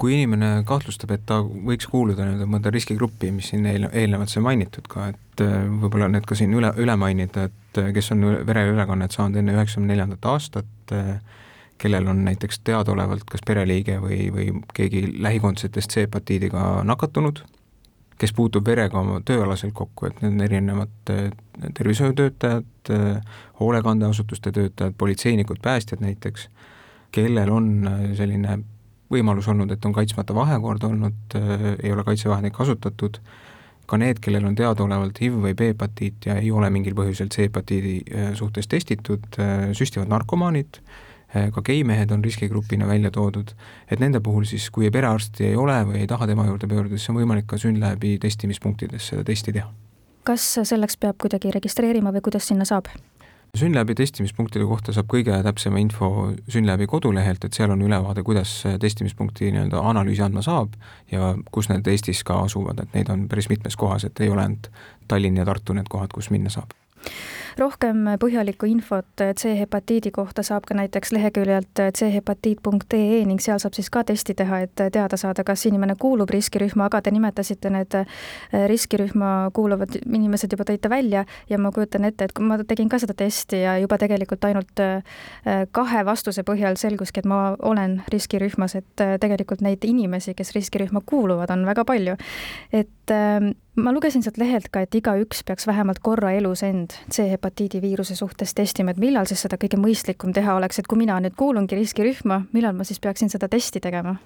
kui 0.00 0.14
inimene 0.16 0.64
kahtlustab, 0.66 1.12
et 1.14 1.22
ta 1.28 1.38
võiks 1.44 1.86
kuuluda 1.90 2.26
nii-öelda 2.26 2.48
mõnda 2.50 2.72
riskigruppi, 2.74 3.30
mis 3.34 3.52
siin 3.52 3.66
eel, 3.70 3.86
eelnevalt 3.92 4.32
sai 4.32 4.42
mainitud 4.42 4.88
ka, 4.90 5.08
et 5.12 5.44
äh, 5.44 5.54
võib-olla 5.82 6.08
need 6.10 6.26
ka 6.26 6.36
siin 6.38 6.54
üle, 6.56 6.72
üle 6.82 6.96
mainida, 6.98 7.46
et 7.48 7.80
äh, 7.80 7.92
kes 7.94 8.10
on 8.14 8.24
vereülekannet 8.46 9.14
saanud 9.14 9.38
enne 9.40 9.54
üheksakümne 9.54 9.92
neljandat 9.92 10.26
aastat, 10.32 10.94
äh, 10.94 11.14
kellel 11.78 12.10
on 12.10 12.24
näiteks 12.26 12.60
teadaolevalt 12.66 13.26
kas 13.30 13.42
pereliige 13.46 14.00
või, 14.02 14.26
või 14.34 14.48
keegi 14.74 15.06
lähikondsetest 15.22 15.94
C-hepatiidiga 15.94 16.82
nakatunud, 16.86 17.44
kes 18.18 18.34
puutub 18.34 18.66
verega 18.66 18.98
oma 18.98 19.20
tööalaselt 19.26 19.74
kokku, 19.78 20.08
et 20.08 20.20
need 20.22 20.36
on 20.36 20.44
erinevad 20.46 21.14
tervishoiutöötajad, 21.74 22.92
hoolekandeasutuste 23.58 24.52
töötajad, 24.54 24.94
politseinikud, 24.98 25.58
päästjad 25.62 26.02
näiteks 26.02 26.46
kellel 27.14 27.50
on 27.52 27.70
äh, 27.88 28.04
selline 28.18 28.58
võimalus 29.12 29.48
olnud, 29.52 29.70
et 29.70 29.84
on 29.86 29.94
kaitsmata 29.94 30.34
vahekord 30.36 30.84
olnud, 30.88 31.36
äh, 31.38 31.66
ei 31.82 31.92
ole 31.94 32.04
kaitsevahendeid 32.06 32.54
kasutatud, 32.56 33.20
ka 33.86 33.98
need, 34.00 34.20
kellel 34.24 34.46
on 34.48 34.56
teadaolevalt 34.58 35.18
HIV 35.20 35.40
või 35.44 35.56
B-hepatiit 35.58 36.30
ja 36.30 36.38
ei 36.40 36.50
ole 36.50 36.70
mingil 36.72 36.96
põhjusel 36.96 37.30
C-hepatiidi 37.34 37.96
äh, 38.02 38.30
suhtes 38.38 38.70
testitud, 38.70 39.26
süstivad 39.76 40.10
narkomaanid, 40.12 40.80
ka 41.34 41.62
geimehed 41.66 42.12
on 42.14 42.22
riskigrupina 42.22 42.86
välja 42.86 43.10
toodud, 43.10 43.48
et 43.90 43.98
nende 43.98 44.20
puhul 44.22 44.44
siis, 44.46 44.68
kui 44.70 44.86
perearsti 44.94 45.48
ei 45.48 45.56
ole 45.58 45.80
või 45.88 46.04
ei 46.04 46.06
taha 46.06 46.28
tema 46.30 46.44
juurde 46.46 46.68
pöörduda, 46.70 46.94
siis 46.94 47.10
on 47.10 47.18
võimalik 47.18 47.48
ka 47.50 47.58
SYNLAB-i 47.58 48.20
testimispunktides 48.22 49.08
seda 49.10 49.26
testi 49.26 49.56
teha. 49.56 49.66
kas 50.24 50.46
selleks 50.62 50.96
peab 50.96 51.18
kuidagi 51.20 51.50
registreerima 51.50 52.14
või 52.14 52.22
kuidas 52.28 52.46
sinna 52.52 52.64
saab? 52.68 52.86
Synlabi 53.54 53.94
testimispunktide 53.94 54.64
kohta 54.66 54.92
saab 54.92 55.06
kõige 55.12 55.36
täpsema 55.46 55.78
info 55.78 56.08
Synlabi 56.50 56.88
kodulehelt, 56.90 57.44
et 57.46 57.54
seal 57.54 57.70
on 57.70 57.84
ülevaade, 57.86 58.24
kuidas 58.26 58.50
testimispunkti 58.82 59.52
nii-öelda 59.54 59.82
analüüsi 59.92 60.24
andma 60.26 60.42
saab 60.42 60.74
ja 61.12 61.36
kus 61.54 61.70
need 61.70 61.86
Eestis 61.86 62.24
ka 62.26 62.40
asuvad, 62.48 62.82
et 62.82 62.96
neid 62.98 63.12
on 63.14 63.28
päris 63.30 63.46
mitmes 63.52 63.78
kohas, 63.78 64.08
et 64.08 64.24
ei 64.26 64.32
ole 64.32 64.42
ainult 64.42 64.70
Tallinn 65.08 65.38
ja 65.38 65.46
Tartu 65.46 65.76
need 65.76 65.86
kohad, 65.92 66.10
kus 66.14 66.32
minna 66.34 66.50
saab 66.50 66.74
rohkem 67.58 68.04
põhjalikku 68.20 68.68
infot 68.70 69.22
C-hepatiidi 69.22 70.10
kohta 70.14 70.42
saab 70.46 70.66
ka 70.68 70.76
näiteks 70.78 71.12
leheküljelt 71.14 71.82
chepatiit.ee 71.98 73.22
ning 73.28 73.42
seal 73.42 73.60
saab 73.62 73.76
siis 73.76 73.90
ka 73.92 74.04
testi 74.04 74.34
teha, 74.34 74.64
et 74.66 74.74
teada 74.92 75.18
saada, 75.20 75.44
kas 75.44 75.66
inimene 75.68 75.96
kuulub 76.00 76.30
riskirühma, 76.34 76.88
aga 76.90 77.02
te 77.04 77.12
nimetasite 77.14 77.70
need 77.74 77.96
riskirühma 78.70 79.50
kuuluvad 79.56 79.98
inimesed 80.04 80.52
juba 80.54 80.66
tõite 80.68 80.90
välja 80.92 81.24
ja 81.50 81.58
ma 81.58 81.72
kujutan 81.74 82.08
ette, 82.08 82.28
et 82.28 82.36
kui 82.36 82.46
ma 82.46 82.58
tegin 82.62 82.90
ka 82.92 83.00
seda 83.02 83.16
testi 83.18 83.62
ja 83.64 83.76
juba 83.82 83.98
tegelikult 84.00 84.44
ainult 84.48 84.84
kahe 85.74 86.04
vastuse 86.06 86.44
põhjal 86.46 86.78
selguski, 86.80 87.22
et 87.22 87.28
ma 87.30 87.42
olen 87.58 88.00
riskirühmas, 88.12 88.76
et 88.80 89.04
tegelikult 89.20 89.64
neid 89.64 89.84
inimesi, 89.84 90.34
kes 90.36 90.54
riskirühma 90.56 91.04
kuuluvad, 91.06 91.50
on 91.54 91.66
väga 91.66 91.84
palju. 91.84 92.16
et 92.72 93.10
ähm, 93.10 93.54
ma 93.76 93.92
lugesin 93.92 94.22
sealt 94.22 94.38
lehelt 94.38 94.68
ka, 94.72 94.84
et 94.84 94.94
igaüks 94.94 95.42
peaks 95.46 95.66
vähemalt 95.66 95.98
korra 96.04 96.30
elus 96.36 96.62
end 96.66 96.94
C-hepatiidi 97.10 97.80
viiruse 97.82 98.16
suhtes 98.16 98.54
testima, 98.54 98.94
et 98.94 99.02
millal 99.02 99.26
siis 99.30 99.42
seda 99.46 99.58
kõige 99.60 99.80
mõistlikum 99.80 100.34
teha 100.36 100.54
oleks, 100.58 100.78
et 100.78 100.88
kui 100.90 101.00
mina 101.00 101.18
nüüd 101.22 101.36
kuulungi 101.38 101.78
riskirühma, 101.78 102.44
millal 102.54 102.76
ma 102.78 102.86
siis 102.86 103.02
peaksin 103.02 103.32
seda 103.32 103.50
testi 103.50 103.82
tegema? 103.84 104.16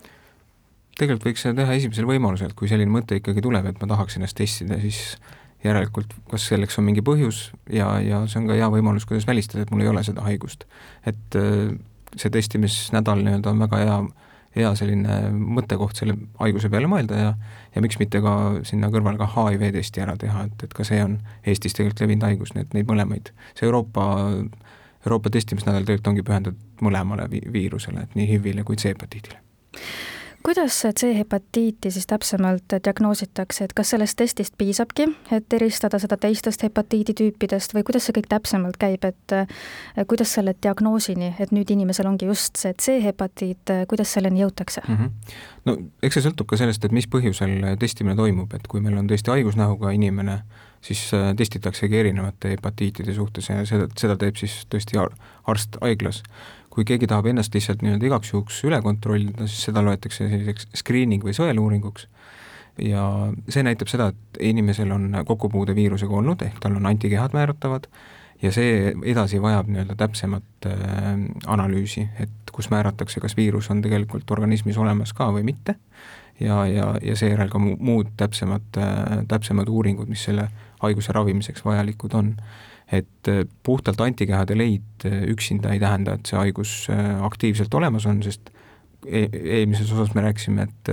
tegelikult 0.99 1.29
võiks 1.29 1.45
seda 1.45 1.61
teha 1.61 1.77
esimesel 1.79 2.09
võimalusel, 2.09 2.55
kui 2.59 2.69
selline 2.69 2.91
mõte 2.91 3.21
ikkagi 3.21 3.43
tuleb, 3.45 3.69
et 3.71 3.77
ma 3.79 3.87
tahaks 3.87 4.19
ennast 4.19 4.35
testida, 4.37 4.81
siis 4.83 5.15
järelikult 5.63 6.11
kas 6.31 6.47
selleks 6.51 6.79
on 6.81 6.89
mingi 6.89 7.05
põhjus 7.07 7.49
ja, 7.71 7.93
ja 8.03 8.25
see 8.31 8.43
on 8.43 8.49
ka 8.51 8.57
hea 8.59 8.69
võimalus, 8.73 9.07
kuidas 9.07 9.27
välistada, 9.27 9.63
et 9.63 9.71
mul 9.75 9.85
ei 9.85 9.91
ole 9.91 10.03
seda 10.07 10.27
haigust. 10.27 10.67
et 11.07 11.39
äh, 11.39 11.71
see 12.17 12.35
testimisnädal 12.35 13.23
nii-öelda 13.23 13.55
on 13.55 13.63
väga 13.63 13.83
hea 13.85 13.99
hea 14.57 14.71
selline 14.79 15.19
mõttekoht 15.33 16.01
selle 16.01 16.17
haiguse 16.41 16.71
peale 16.73 16.89
mõelda 16.91 17.21
ja 17.21 17.33
ja 17.75 17.83
miks 17.85 17.99
mitte 18.01 18.21
ka 18.25 18.35
sinna 18.67 18.91
kõrvale 18.93 19.21
ka 19.21 19.29
HIV 19.35 19.73
testi 19.77 20.03
ära 20.03 20.17
teha, 20.19 20.47
et, 20.49 20.65
et 20.65 20.75
ka 20.75 20.87
see 20.87 21.01
on 21.05 21.19
Eestis 21.47 21.77
tegelikult 21.77 22.05
levinud 22.05 22.27
haigus, 22.27 22.55
nii 22.55 22.67
et 22.67 22.77
neid 22.77 22.89
mõlemaid, 22.91 23.33
see 23.55 23.69
Euroopa, 23.69 24.07
Euroopa 25.07 25.31
testimisnädal 25.35 25.85
tegelikult 25.85 26.13
ongi 26.15 26.27
pühendatud 26.27 26.85
mõlemale 26.85 27.29
vi 27.31 27.43
viirusele, 27.53 28.07
et 28.09 28.17
nii 28.19 28.31
HIV-ile 28.33 28.65
kui 28.67 28.81
C-hepatiidile 28.81 29.43
kuidas 30.43 30.83
C-hepatiiti 31.01 31.91
siis 31.91 32.07
täpsemalt 32.07 32.75
diagnoositakse, 32.85 33.65
et 33.65 33.73
kas 33.77 33.91
sellest 33.91 34.17
testist 34.17 34.55
piisabki, 34.59 35.09
et 35.33 35.53
eristada 35.53 35.99
seda 35.99 36.17
teistest 36.17 36.63
hepatiiditüüpidest 36.63 37.75
või 37.75 37.85
kuidas 37.89 38.09
see 38.09 38.17
kõik 38.19 38.29
täpsemalt 38.31 38.79
käib, 38.81 39.05
et 39.05 39.35
eh, 39.37 39.51
kuidas 40.09 40.33
selle 40.39 40.55
diagnoosini, 40.63 41.35
et 41.39 41.53
nüüd 41.55 41.71
inimesel 41.75 42.09
ongi 42.11 42.31
just 42.31 42.61
see 42.61 42.75
C-hepatiit, 42.75 43.75
kuidas 43.91 44.13
selleni 44.15 44.43
jõutakse 44.45 44.83
mm? 44.87 44.97
-hmm. 44.97 45.43
no 45.65 45.77
eks 46.03 46.19
see 46.19 46.29
sõltub 46.29 46.49
ka 46.51 46.61
sellest, 46.61 46.85
et 46.85 46.93
mis 46.93 47.09
põhjusel 47.11 47.77
testimine 47.79 48.17
toimub, 48.17 48.55
et 48.55 48.67
kui 48.69 48.81
meil 48.81 48.99
on 48.99 49.11
tõesti 49.11 49.35
haigusnähuga 49.35 49.91
inimene, 49.91 50.41
siis 50.81 51.03
eh, 51.13 51.35
testitaksegi 51.37 51.99
erinevate 51.99 52.55
hepatiitide 52.55 53.15
suhtes 53.15 53.49
ja 53.49 53.65
seda, 53.67 53.89
seda 53.99 54.17
teeb 54.17 54.37
siis 54.37 54.65
tõesti 54.71 55.01
arst 55.47 55.77
haiglas 55.83 56.23
kui 56.71 56.85
keegi 56.89 57.09
tahab 57.11 57.27
ennast 57.31 57.55
lihtsalt 57.55 57.83
nii-öelda 57.83 58.07
igaks 58.11 58.33
juhuks 58.33 58.61
üle 58.69 58.81
kontrollida, 58.85 59.47
siis 59.47 59.69
seda 59.71 59.83
loetakse 59.85 60.29
selliseks 60.29 60.69
screening 60.79 61.25
või 61.25 61.35
sõeluuringuks. 61.37 62.07
Ja 62.79 63.03
see 63.51 63.65
näitab 63.67 63.91
seda, 63.91 64.13
et 64.13 64.39
inimesel 64.53 64.93
on 64.95 65.11
kokkupuude 65.27 65.75
viirusega 65.75 66.15
olnud, 66.15 66.45
ehk 66.47 66.61
tal 66.63 66.77
on 66.79 66.87
antikehad 66.87 67.35
määratavad 67.35 67.89
ja 68.43 68.53
see 68.55 68.93
edasi 69.11 69.41
vajab 69.43 69.71
nii-öelda 69.73 69.97
täpsemat 69.99 70.69
äh, 70.71 71.09
analüüsi, 71.51 72.07
et 72.23 72.53
kus 72.55 72.71
määratakse, 72.71 73.21
kas 73.21 73.37
viirus 73.37 73.71
on 73.75 73.83
tegelikult 73.83 74.31
organismis 74.31 74.79
olemas 74.79 75.13
ka 75.17 75.33
või 75.35 75.43
mitte, 75.51 75.75
ja, 76.41 76.63
ja, 76.67 76.93
ja 77.03 77.17
seejärel 77.19 77.51
ka 77.51 77.59
muud 77.59 78.15
täpsemad 78.17 78.79
äh,, 78.79 79.25
täpsemad 79.29 79.69
uuringud, 79.69 80.09
mis 80.11 80.25
selle 80.29 80.49
haiguse 80.83 81.13
ravimiseks 81.13 81.65
vajalikud 81.67 82.15
on 82.15 82.35
et 82.93 83.29
äh, 83.29 83.45
puhtalt 83.63 84.01
antikehade 84.01 84.59
leid 84.59 85.05
äh, 85.05 85.23
üksinda 85.29 85.73
ei 85.73 85.81
tähenda, 85.81 86.15
et 86.15 86.27
see 86.27 86.39
haigus 86.39 86.87
äh, 86.91 87.25
aktiivselt 87.25 87.75
olemas 87.75 88.07
on, 88.07 88.23
sest 88.23 88.51
e 89.07 89.29
eelmises 89.33 89.93
osas 89.93 90.15
me 90.15 90.25
rääkisime, 90.25 90.65
et, 90.67 90.89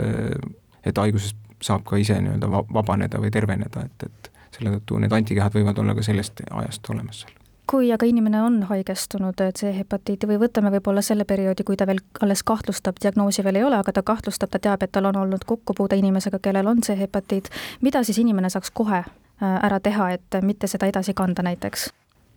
et 0.86 0.98
haigusest 0.98 1.40
saab 1.64 1.82
ka 1.88 1.98
ise 1.98 2.20
nii-öelda 2.22 2.52
vabaneda 2.52 3.18
või 3.18 3.32
terveneda, 3.34 3.88
et, 3.88 4.06
et 4.06 4.30
selle 4.54 4.76
tõttu 4.76 5.00
need 5.02 5.16
antikehad 5.16 5.56
võivad 5.56 5.80
olla 5.82 5.96
ka 5.98 6.04
sellest 6.06 6.44
ajast 6.52 6.92
olemas 6.94 7.24
seal. 7.24 7.34
Kui 7.66 7.90
aga 7.90 8.06
inimene 8.06 8.44
on 8.46 8.60
haigestunud 8.70 9.42
C-hepatiiti 9.58 10.28
või 10.30 10.38
võtame 10.44 10.70
võib-olla 10.76 11.02
selle 11.02 11.26
perioodi, 11.26 11.66
kui 11.66 11.80
ta 11.80 11.88
veel 11.90 12.04
alles 12.22 12.44
kahtlustab, 12.46 13.02
diagnoosi 13.02 13.42
veel 13.44 13.58
ei 13.58 13.66
ole, 13.66 13.80
aga 13.82 13.96
ta 13.96 14.06
kahtlustab, 14.06 14.54
ta 14.54 14.62
teab, 14.62 14.86
et 14.86 14.94
tal 14.94 15.10
on 15.10 15.18
olnud 15.24 15.48
kokkupuude 15.50 15.98
inimesega, 15.98 16.40
kellel 16.46 16.70
on 16.70 16.86
C-hepatiit, 16.86 17.50
mida 17.82 18.04
siis 18.06 18.22
inimene 18.22 18.54
saaks 18.54 18.70
kohe 18.70 19.02
ära 19.42 19.80
teha, 19.84 20.12
et 20.16 20.38
mitte 20.42 20.68
seda 20.72 20.88
edasi 20.88 21.14
kanda 21.14 21.44
näiteks? 21.44 21.90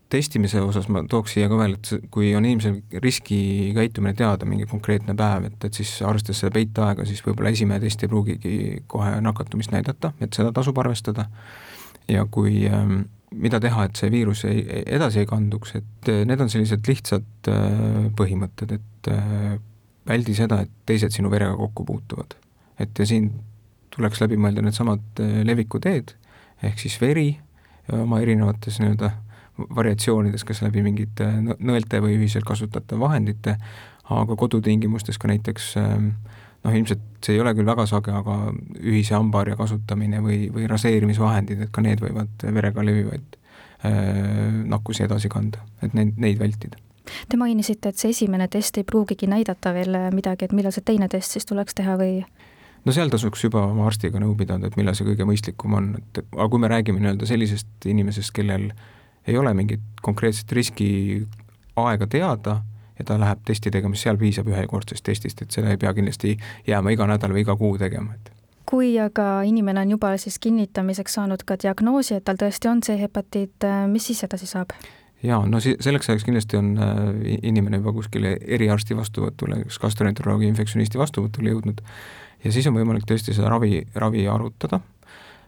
testimise 0.08 0.60
osas 0.64 0.88
ma 0.92 1.02
tooks 1.08 1.34
siia 1.36 1.48
ka 1.50 1.58
veel, 1.60 1.76
et 1.76 2.08
kui 2.12 2.30
on 2.36 2.46
inimesel 2.48 2.78
riskikäitumine 3.04 4.14
teada, 4.16 4.48
mingi 4.48 4.66
konkreetne 4.70 5.14
päev, 5.18 5.50
et, 5.50 5.66
et 5.68 5.80
siis 5.80 5.90
arvestades 6.06 6.40
seda 6.42 6.54
peiteaega, 6.54 7.04
siis 7.08 7.20
võib-olla 7.26 7.52
esimene 7.52 7.82
test 7.82 8.04
ei 8.04 8.10
pruugigi 8.10 8.54
kohe 8.90 9.18
nakatumist 9.24 9.74
näidata, 9.74 10.14
et 10.24 10.36
seda 10.36 10.52
tasub 10.56 10.80
arvestada. 10.80 11.28
ja 12.08 12.24
kui 12.30 12.64
ähm, 12.66 13.02
mida 13.34 13.60
teha, 13.60 13.84
et 13.84 14.00
see 14.00 14.08
viirus 14.10 14.46
ei, 14.48 14.62
edasi 14.86 15.20
ei 15.20 15.28
kanduks, 15.28 15.74
et 15.76 16.08
äh, 16.08 16.22
need 16.28 16.40
on 16.40 16.48
sellised 16.48 16.88
lihtsad 16.88 17.52
äh, 17.52 18.08
põhimõtted, 18.16 18.78
et 18.78 19.12
väldi 20.08 20.34
seda, 20.36 20.62
et 20.64 20.72
teised 20.88 21.12
sinu 21.12 21.30
verega 21.30 21.52
kokku 21.56 21.84
puutuvad. 21.84 22.34
et 22.80 22.98
ja 22.98 23.06
siin 23.06 23.30
tuleks 23.92 24.20
läbi 24.22 24.36
mõelda 24.40 24.62
needsamad 24.64 25.20
levikuteed 25.44 26.14
ehk 26.62 26.78
siis 26.78 27.00
veri 27.00 27.30
oma 27.92 28.20
erinevates 28.20 28.80
nii-öelda 28.82 29.10
variatsioonides, 29.74 30.44
kas 30.46 30.62
läbi 30.62 30.82
mingite 30.84 31.26
nõelte 31.42 32.00
või 32.02 32.18
ühiselt 32.18 32.46
kasutatavate 32.46 33.00
vahendite, 33.00 33.56
aga 34.08 34.36
kodutingimustes 34.38 35.18
ka 35.18 35.30
näiteks 35.30 35.72
noh, 35.78 36.74
ilmselt 36.74 37.02
see 37.24 37.36
ei 37.36 37.42
ole 37.42 37.54
küll 37.58 37.68
väga 37.68 37.86
sage, 37.90 38.12
aga 38.14 38.52
ühise 38.78 39.16
hambaharja 39.16 39.56
kasutamine 39.58 40.22
või, 40.24 40.46
või 40.54 40.68
raseerimisvahendid, 40.70 41.66
et 41.66 41.72
ka 41.74 41.82
need 41.84 42.02
võivad 42.02 42.46
verega 42.54 42.84
levivaid 42.86 43.38
äh, 43.38 44.04
nakkusi 44.68 45.06
edasi 45.08 45.30
kanda, 45.32 45.64
et 45.82 45.96
neid, 45.98 46.14
neid 46.20 46.38
vältida. 46.40 46.80
Te 47.28 47.38
mainisite, 47.40 47.88
et 47.88 47.96
see 47.96 48.12
esimene 48.12 48.50
test 48.52 48.76
ei 48.76 48.84
pruugigi 48.84 49.26
näidata 49.30 49.72
veel 49.72 49.96
midagi, 50.12 50.44
et 50.44 50.52
millal 50.52 50.74
see 50.76 50.84
teine 50.84 51.08
test 51.08 51.34
siis 51.34 51.48
tuleks 51.48 51.78
teha 51.78 51.96
või? 52.00 52.20
No 52.84 52.94
seal 52.94 53.10
tasuks 53.12 53.44
juba 53.44 53.64
oma 53.66 53.86
arstiga 53.88 54.20
nõu 54.22 54.36
pidada, 54.38 54.68
et 54.68 54.78
millal 54.78 54.96
see 54.96 55.08
kõige 55.08 55.26
mõistlikum 55.28 55.76
on, 55.78 55.90
et 55.98 56.22
aga 56.24 56.48
kui 56.52 56.62
me 56.62 56.70
räägime 56.70 57.02
nii-öelda 57.02 57.28
sellisest 57.28 57.88
inimesest, 57.90 58.32
kellel 58.36 58.70
ei 59.28 59.36
ole 59.38 59.52
mingit 59.54 59.84
konkreetset 60.02 60.52
riski 60.52 60.90
aega 61.76 62.06
teada 62.06 62.60
ja 62.98 63.04
ta 63.04 63.18
läheb 63.20 63.44
testi 63.46 63.70
tegema, 63.70 63.94
siis 63.94 64.08
seal 64.08 64.18
piisab 64.18 64.48
ühekordsest 64.50 65.04
testist, 65.06 65.42
et 65.42 65.54
seda 65.54 65.70
ei 65.70 65.80
pea 65.80 65.92
kindlasti 65.94 66.34
jääma 66.66 66.94
iga 66.94 67.06
nädal 67.10 67.34
või 67.36 67.44
iga 67.46 67.56
kuu 67.56 67.78
tegema, 67.78 68.16
et 68.16 68.32
kui 68.68 68.92
aga 69.00 69.42
inimene 69.48 69.80
on 69.80 69.96
juba 69.96 70.12
siis 70.20 70.36
kinnitamiseks 70.44 71.14
saanud 71.16 71.44
ka 71.48 71.56
diagnoosi, 71.62 72.18
et 72.18 72.24
tal 72.28 72.36
tõesti 72.40 72.68
on 72.68 72.82
C-hepatiit, 72.84 73.64
mis 73.88 74.10
siis 74.10 74.24
edasi 74.26 74.48
saab? 74.50 74.74
jaa, 75.22 75.40
no 75.48 75.60
si-, 75.62 75.76
selleks 75.82 76.10
ajaks 76.10 76.26
kindlasti 76.26 76.58
on 76.58 76.74
äh, 76.78 76.98
inimene 77.42 77.80
juba 77.80 77.94
kuskile 77.96 78.36
eriarsti 78.58 78.96
vastuvõtule, 78.96 79.62
kas 79.66 79.80
gastroenteroloogi 79.82 80.50
infektsionisti 80.52 81.00
vastuvõtule 81.00 81.54
jõudnud 81.54 81.82
ja 82.44 82.52
siis 82.52 82.66
on 82.70 82.76
võimalik 82.78 83.06
tõesti 83.08 83.34
seda 83.36 83.50
ravi, 83.52 83.82
ravi 83.94 84.26
arutada, 84.28 84.80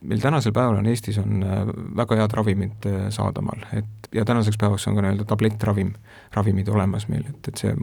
meil 0.01 0.21
tänasel 0.21 0.53
päeval 0.57 0.81
on 0.81 0.89
Eestis 0.89 1.19
on 1.21 1.43
äh, 1.45 1.63
väga 1.97 2.17
head 2.23 2.35
ravimid 2.37 2.87
äh, 2.89 3.09
saadaval, 3.13 3.65
et 3.77 4.09
ja 4.15 4.25
tänaseks 4.25 4.59
päevaks 4.59 4.89
on 4.89 4.97
ka 4.97 5.05
nii-öelda 5.05 5.27
tablettravim, 5.29 5.93
ravimid 6.35 6.69
olemas 6.69 7.07
meil, 7.09 7.27
et, 7.29 7.49
et 7.49 7.61
see 7.61 7.75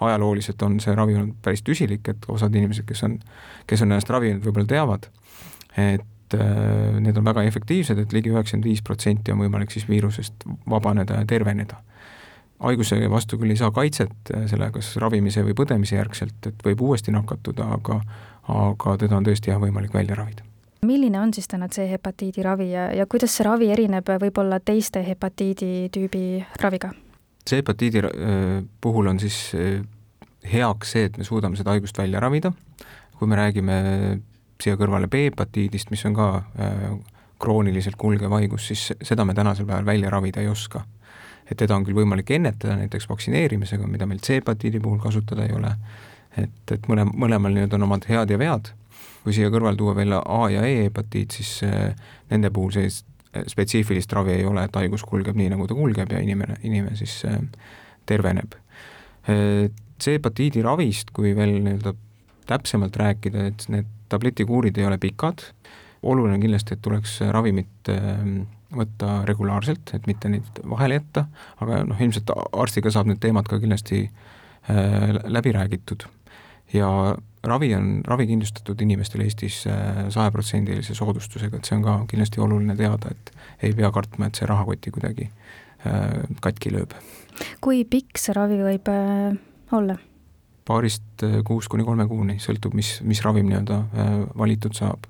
ajalooliselt 0.00 0.62
on 0.62 0.78
see 0.84 0.94
ravi 0.94 1.16
olnud 1.16 1.38
päris 1.42 1.64
tüsilik, 1.66 2.08
et 2.08 2.28
osad 2.28 2.54
inimesed, 2.54 2.86
kes 2.88 3.04
on, 3.08 3.18
kes 3.66 3.84
on 3.84 3.94
ennast 3.94 4.10
ravinud, 4.12 4.44
võib-olla 4.44 4.68
teavad, 4.68 5.08
et 5.80 6.36
äh, 6.36 6.98
need 7.00 7.16
on 7.16 7.30
väga 7.30 7.46
efektiivsed, 7.48 8.04
et 8.04 8.12
ligi 8.12 8.34
üheksakümmend 8.34 8.68
viis 8.68 8.84
protsenti 8.84 9.32
on 9.32 9.40
võimalik 9.42 9.72
siis 9.72 9.88
viirusest 9.88 10.46
vabaneda 10.68 11.22
ja 11.22 11.28
terveneda. 11.28 11.80
Haiguse 12.62 12.94
vastu 13.10 13.40
küll 13.40 13.50
ei 13.50 13.58
saa 13.58 13.72
kaitset 13.74 14.28
selle 14.46 14.68
kas 14.70 14.92
ravimise 15.02 15.42
või 15.42 15.56
põdemise 15.58 15.96
järgselt, 15.96 16.46
et 16.46 16.60
võib 16.62 16.84
uuesti 16.86 17.10
nakatuda, 17.10 17.64
aga 17.74 17.96
aga 18.48 18.96
teda 18.98 19.16
on 19.16 19.26
tõesti 19.26 19.52
jah, 19.52 19.60
võimalik 19.62 19.94
välja 19.94 20.16
ravida 20.18 20.42
milline 20.86 21.20
on 21.20 21.30
siis 21.34 21.46
täna 21.48 21.68
C-hepatiidi 21.70 22.42
ravi 22.42 22.72
ja, 22.72 22.88
ja 22.90 23.06
kuidas 23.06 23.36
see 23.36 23.46
ravi 23.46 23.70
erineb 23.70 24.08
võib-olla 24.24 24.58
teiste 24.60 25.04
hepatiidi 25.06 25.88
tüübi 25.94 26.42
raviga? 26.62 26.90
C-hepatiidi 27.48 28.02
puhul 28.82 29.10
on 29.12 29.20
siis 29.22 29.38
heaks 30.52 30.94
see, 30.94 31.06
et 31.06 31.18
me 31.18 31.26
suudame 31.26 31.58
seda 31.58 31.74
haigust 31.74 31.98
välja 31.98 32.20
ravida, 32.22 32.52
kui 33.18 33.30
me 33.30 33.38
räägime 33.38 33.76
siia 34.62 34.78
kõrvale 34.78 35.08
B-hepatiidist, 35.10 35.90
mis 35.94 36.02
on 36.06 36.18
ka 36.18 36.28
krooniliselt 37.42 37.98
kulgev 37.98 38.34
haigus, 38.36 38.68
siis 38.70 38.92
seda 39.02 39.26
me 39.26 39.34
tänasel 39.34 39.66
päeval 39.66 39.86
välja 39.86 40.10
ravida 40.10 40.42
ei 40.42 40.48
oska. 40.48 40.84
et 41.50 41.58
teda 41.58 41.74
on 41.76 41.84
küll 41.84 41.96
võimalik 41.98 42.30
ennetada 42.30 42.76
näiteks 42.78 43.08
vaktsineerimisega, 43.10 43.86
mida 43.86 44.06
meil 44.06 44.20
C-hepatiidi 44.22 44.80
puhul 44.80 44.98
kasutada 45.02 45.44
ei 45.44 45.52
ole 45.52 45.72
et, 46.36 46.72
et 46.72 46.88
mõle, 46.88 47.06
mõlemal 47.12 47.54
nii-öelda 47.54 47.78
on 47.78 47.88
omad 47.88 48.06
head 48.08 48.30
ja 48.30 48.38
vead, 48.40 48.72
kui 49.22 49.34
siia 49.36 49.50
kõrval 49.52 49.78
tuua 49.78 49.94
veel 49.98 50.16
A 50.18 50.42
ja 50.50 50.64
E 50.66 50.84
hepatiit, 50.84 51.38
siis 51.38 51.62
äh, 51.66 51.92
nende 52.30 52.50
puhul 52.50 52.72
sellist 52.74 53.06
spetsiifilist 53.48 54.12
ravi 54.12 54.34
ei 54.36 54.44
ole, 54.44 54.64
et 54.66 54.74
haigus 54.76 55.04
kulgeb 55.08 55.36
nii, 55.38 55.48
nagu 55.54 55.66
ta 55.68 55.76
kulgeb 55.76 56.10
ja 56.12 56.20
inimene, 56.20 56.58
inimene 56.68 56.96
siis 56.98 57.22
terveneb. 58.06 58.58
C-hepatiidi 59.24 60.60
ravist, 60.66 61.14
kui 61.16 61.32
veel 61.36 61.54
nii-öelda 61.62 61.94
täpsemalt 62.50 62.96
rääkida, 63.00 63.46
et 63.52 63.64
need 63.72 63.88
tabletikuurid 64.12 64.76
ei 64.76 64.84
ole 64.84 64.98
pikad, 65.00 65.46
oluline 66.02 66.36
on 66.36 66.44
kindlasti, 66.44 66.76
et 66.76 66.82
tuleks 66.84 67.20
ravimit 67.32 67.92
võtta 68.72 69.22
regulaarselt, 69.28 69.94
et 69.96 70.08
mitte 70.10 70.28
neid 70.32 70.60
vahele 70.68 70.98
jätta, 71.00 71.26
aga 71.62 71.82
noh, 71.88 72.00
ilmselt 72.04 72.32
arstiga 72.52 72.92
saab 72.92 73.08
need 73.08 73.20
teemad 73.22 73.48
ka 73.48 73.60
kindlasti 73.62 74.04
läbi 75.32 75.54
räägitud. 75.56 76.04
Ja 76.72 76.88
ravi 77.44 77.74
on 77.74 78.00
ravikindlustatud 78.06 78.80
inimestel 78.80 79.24
Eestis 79.24 79.64
äh, 79.66 80.04
sajaprotsendilise 80.14 80.94
soodustusega, 80.94 81.58
et 81.58 81.68
see 81.68 81.76
on 81.78 81.84
ka 81.86 81.96
kindlasti 82.10 82.42
oluline 82.42 82.76
teada, 82.78 83.12
et 83.12 83.32
ei 83.66 83.74
pea 83.76 83.90
kartma, 83.94 84.28
et 84.28 84.38
see 84.38 84.48
rahakoti 84.48 84.94
kuidagi 84.94 85.28
äh, 85.28 86.22
katki 86.44 86.74
lööb. 86.74 86.94
kui 87.64 87.84
pikk 87.88 88.20
see 88.22 88.36
ravi 88.36 88.60
võib 88.62 88.90
äh, 88.92 89.36
olla? 89.74 89.98
paarist 90.62 91.24
kuust 91.44 91.68
kuni 91.72 91.84
kolme 91.84 92.06
kuuni, 92.06 92.36
sõltub, 92.38 92.76
mis, 92.78 93.00
mis 93.02 93.18
ravim 93.24 93.48
nii-öelda 93.50 93.80
valitud 94.38 94.76
saab 94.78 95.08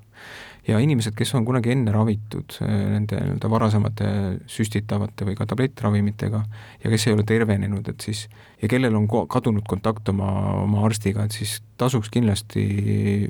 ja 0.67 0.79
inimesed, 0.79 1.15
kes 1.17 1.33
on 1.35 1.45
kunagi 1.45 1.73
enne 1.73 1.91
ravitud 1.91 2.55
äh, 2.63 2.71
nende 2.93 3.19
nii-öelda 3.19 3.49
varasemate 3.51 4.07
süstitavate 4.49 5.27
või 5.27 5.35
ka 5.39 5.47
tablettravimitega 5.49 6.43
ja 6.83 6.91
kes 6.93 7.07
ei 7.07 7.15
ole 7.17 7.25
tervenenud, 7.27 7.89
et 7.91 8.05
siis 8.05 8.25
ja 8.61 8.69
kellel 8.71 8.95
on 8.95 9.07
kadunud 9.09 9.67
kontakt 9.69 10.09
oma, 10.13 10.29
oma 10.61 10.85
arstiga, 10.87 11.25
et 11.27 11.35
siis 11.35 11.57
tasuks 11.81 12.11
kindlasti 12.13 12.63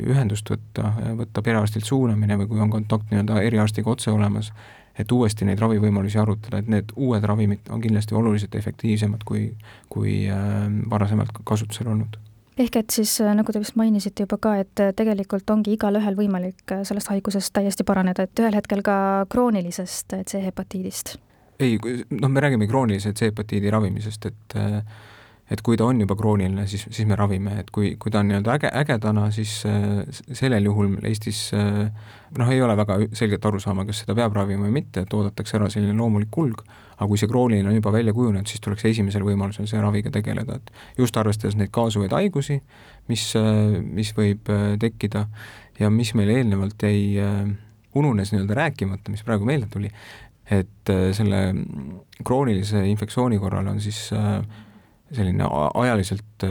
ühendust 0.05 0.49
võtta, 0.53 0.93
võtta 1.23 1.45
perearstilt 1.45 1.89
suunamine 1.89 2.37
või 2.41 2.51
kui 2.51 2.63
on 2.63 2.73
kontakt 2.73 3.09
nii-öelda 3.11 3.41
eriarstiga 3.47 3.93
otse 3.95 4.13
olemas, 4.13 4.51
et 4.99 5.11
uuesti 5.11 5.47
neid 5.47 5.61
ravivõimalusi 5.61 6.19
arutada, 6.21 6.61
et 6.61 6.69
need 6.69 6.93
uued 6.95 7.25
ravimid 7.25 7.71
on 7.73 7.81
kindlasti 7.81 8.13
oluliselt 8.17 8.53
efektiivsemad 8.59 9.25
kui, 9.25 9.47
kui 9.89 10.21
äh, 10.29 10.69
varasemalt 10.91 11.33
kasutusel 11.49 11.89
olnud 11.95 12.19
ehk 12.57 12.75
et 12.81 12.93
siis, 12.93 13.15
äh, 13.21 13.33
nagu 13.35 13.53
te 13.53 13.61
vist 13.61 13.77
mainisite 13.79 14.27
juba 14.27 14.37
ka, 14.41 14.55
et 14.61 14.83
äh, 14.83 14.93
tegelikult 14.95 15.49
ongi 15.53 15.75
igalühel 15.77 16.17
võimalik 16.17 16.75
äh, 16.75 16.83
sellest 16.87 17.09
haigusest 17.13 17.53
täiesti 17.55 17.85
paraneda, 17.87 18.27
et 18.27 18.43
ühel 18.43 18.57
hetkel 18.57 18.83
ka 18.85 18.97
kroonilisest 19.33 20.19
C-hepatiidist? 20.29 21.17
ei, 21.63 21.77
noh, 22.09 22.29
me 22.29 22.41
räägime 22.43 22.67
kroonilise 22.67 23.13
C-hepatiidi 23.13 23.71
ravimisest, 23.71 24.29
et 24.31 24.55
et 25.51 25.61
kui 25.61 25.75
ta 25.77 25.85
on 25.85 25.99
juba 25.99 26.15
krooniline, 26.17 26.63
siis, 26.71 26.85
siis 26.89 27.05
me 27.07 27.17
ravime, 27.19 27.57
et 27.61 27.67
kui, 27.71 27.91
kui 27.99 28.11
ta 28.11 28.21
on 28.23 28.29
nii-öelda 28.31 28.53
äge, 28.55 28.69
ägedana, 28.79 29.25
siis 29.35 29.51
sellel 29.61 30.65
juhul 30.65 30.95
Eestis 31.05 31.41
noh, 31.53 32.49
ei 32.49 32.61
ole 32.63 32.77
väga 32.79 32.97
selget 33.13 33.45
arusaama, 33.45 33.85
kas 33.85 34.01
seda 34.01 34.15
peab 34.17 34.33
ravima 34.39 34.65
või 34.65 34.79
mitte, 34.79 35.03
et 35.03 35.13
oodatakse 35.13 35.59
ära 35.59 35.67
selline 35.69 35.93
loomulik 35.99 36.31
kulg, 36.33 36.63
aga 37.03 37.11
kui 37.11 37.19
see 37.19 37.29
krooniline 37.29 37.67
on 37.69 37.75
juba 37.75 37.91
välja 37.91 38.13
kujunenud, 38.15 38.47
siis 38.47 38.63
tuleks 38.63 38.85
esimesel 38.87 39.25
võimalusel 39.27 39.67
see 39.67 39.81
raviga 39.83 40.11
tegeleda, 40.13 40.55
et 40.59 40.99
just 41.01 41.17
arvestades 41.19 41.57
neid 41.59 41.71
kaasuvaid 41.75 42.15
haigusi, 42.15 42.61
mis, 43.11 43.25
mis 43.83 44.13
võib 44.15 44.51
äh, 44.53 44.73
tekkida 44.79 45.27
ja 45.79 45.89
mis 45.91 46.13
meil 46.15 46.31
eelnevalt 46.37 46.85
jäi, 46.87 47.01
äh, 47.19 47.41
ununes 47.99 48.31
nii-öelda 48.31 48.59
rääkimata, 48.61 49.11
mis 49.11 49.25
praegu 49.27 49.47
meelde 49.47 49.67
tuli, 49.71 49.91
et 50.47 50.93
äh, 50.93 51.09
selle 51.17 51.49
kroonilise 52.23 52.85
infektsiooni 52.93 53.41
korral 53.41 53.67
on 53.73 53.81
siis 53.83 54.07
selline 55.13 55.45
ajaliselt 55.77 56.45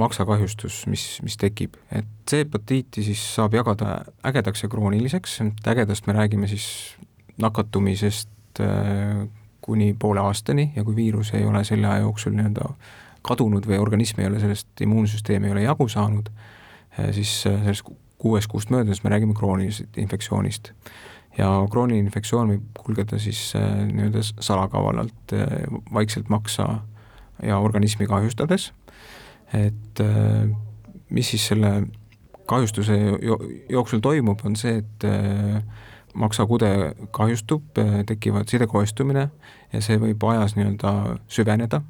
maksakahjustus, 0.00 0.80
mis, 0.90 1.04
mis 1.22 1.36
tekib, 1.38 1.76
et 1.94 2.08
C-hepatiiti 2.26 3.04
siis 3.06 3.20
saab 3.36 3.54
jagada 3.54 4.00
ägedaks 4.26 4.64
ja 4.64 4.70
krooniliseks, 4.72 5.36
ägedast 5.70 6.08
me 6.08 6.16
räägime 6.16 6.48
siis 6.50 6.66
nakatumisest 7.38 8.62
kuni 9.60 9.94
poole 9.98 10.20
aastani 10.20 10.72
ja 10.76 10.84
kui 10.84 10.96
viirus 10.96 11.34
ei 11.34 11.44
ole 11.44 11.64
selle 11.64 11.86
aja 11.86 12.04
jooksul 12.06 12.32
nii-öelda 12.36 12.72
kadunud 13.26 13.66
või 13.68 13.80
organism 13.80 14.22
ei 14.22 14.30
ole 14.30 14.40
sellest, 14.40 14.72
immuunsüsteem 14.80 15.44
ei 15.44 15.54
ole 15.54 15.64
jagu 15.64 15.86
saanud, 15.88 16.30
eh, 16.98 17.10
siis 17.16 17.32
eh, 17.46 17.58
sellest 17.66 17.90
kuuest 18.20 18.50
kuust 18.52 18.72
möödudes 18.72 19.02
me 19.04 19.12
räägime 19.12 19.34
kroonilisest 19.36 19.98
infektsioonist. 19.98 20.72
ja 21.38 21.46
krooniline 21.70 22.08
infektsioon 22.08 22.48
võib 22.50 22.80
kulgeda 22.84 23.18
siis 23.18 23.54
eh, 23.54 23.68
nii-öelda 23.92 24.24
salakavalalt 24.40 25.34
vaikselt 25.92 26.28
maksa 26.28 26.66
ja 27.42 27.58
organismi 27.58 28.06
kahjustades, 28.06 28.72
et 29.56 30.02
mis 31.10 31.30
siis 31.30 31.46
selle 31.48 31.86
kahjustuse 32.46 32.98
jooksul 33.70 34.02
toimub, 34.04 34.42
on 34.44 34.56
see, 34.56 34.82
et 34.82 35.06
maksakude 36.14 36.70
kahjustub, 37.14 37.78
tekivad 38.06 38.50
sidekoestumine 38.50 39.28
ja 39.72 39.82
see 39.84 39.98
võib 40.00 40.24
ajas 40.32 40.56
nii-öelda 40.56 40.92
süveneda, 41.30 41.82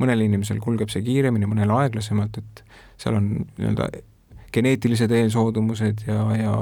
mõnel 0.00 0.24
inimesel 0.24 0.60
kulgeb 0.64 0.92
see 0.92 1.04
kiiremini, 1.04 1.48
mõnel 1.48 1.72
aeglasemalt, 1.76 2.38
et 2.40 2.62
seal 3.00 3.18
on 3.18 3.32
nii-öelda 3.58 3.90
geneetilised 4.56 5.12
eelsoodumused 5.12 6.06
ja, 6.06 6.20
ja 6.38 6.52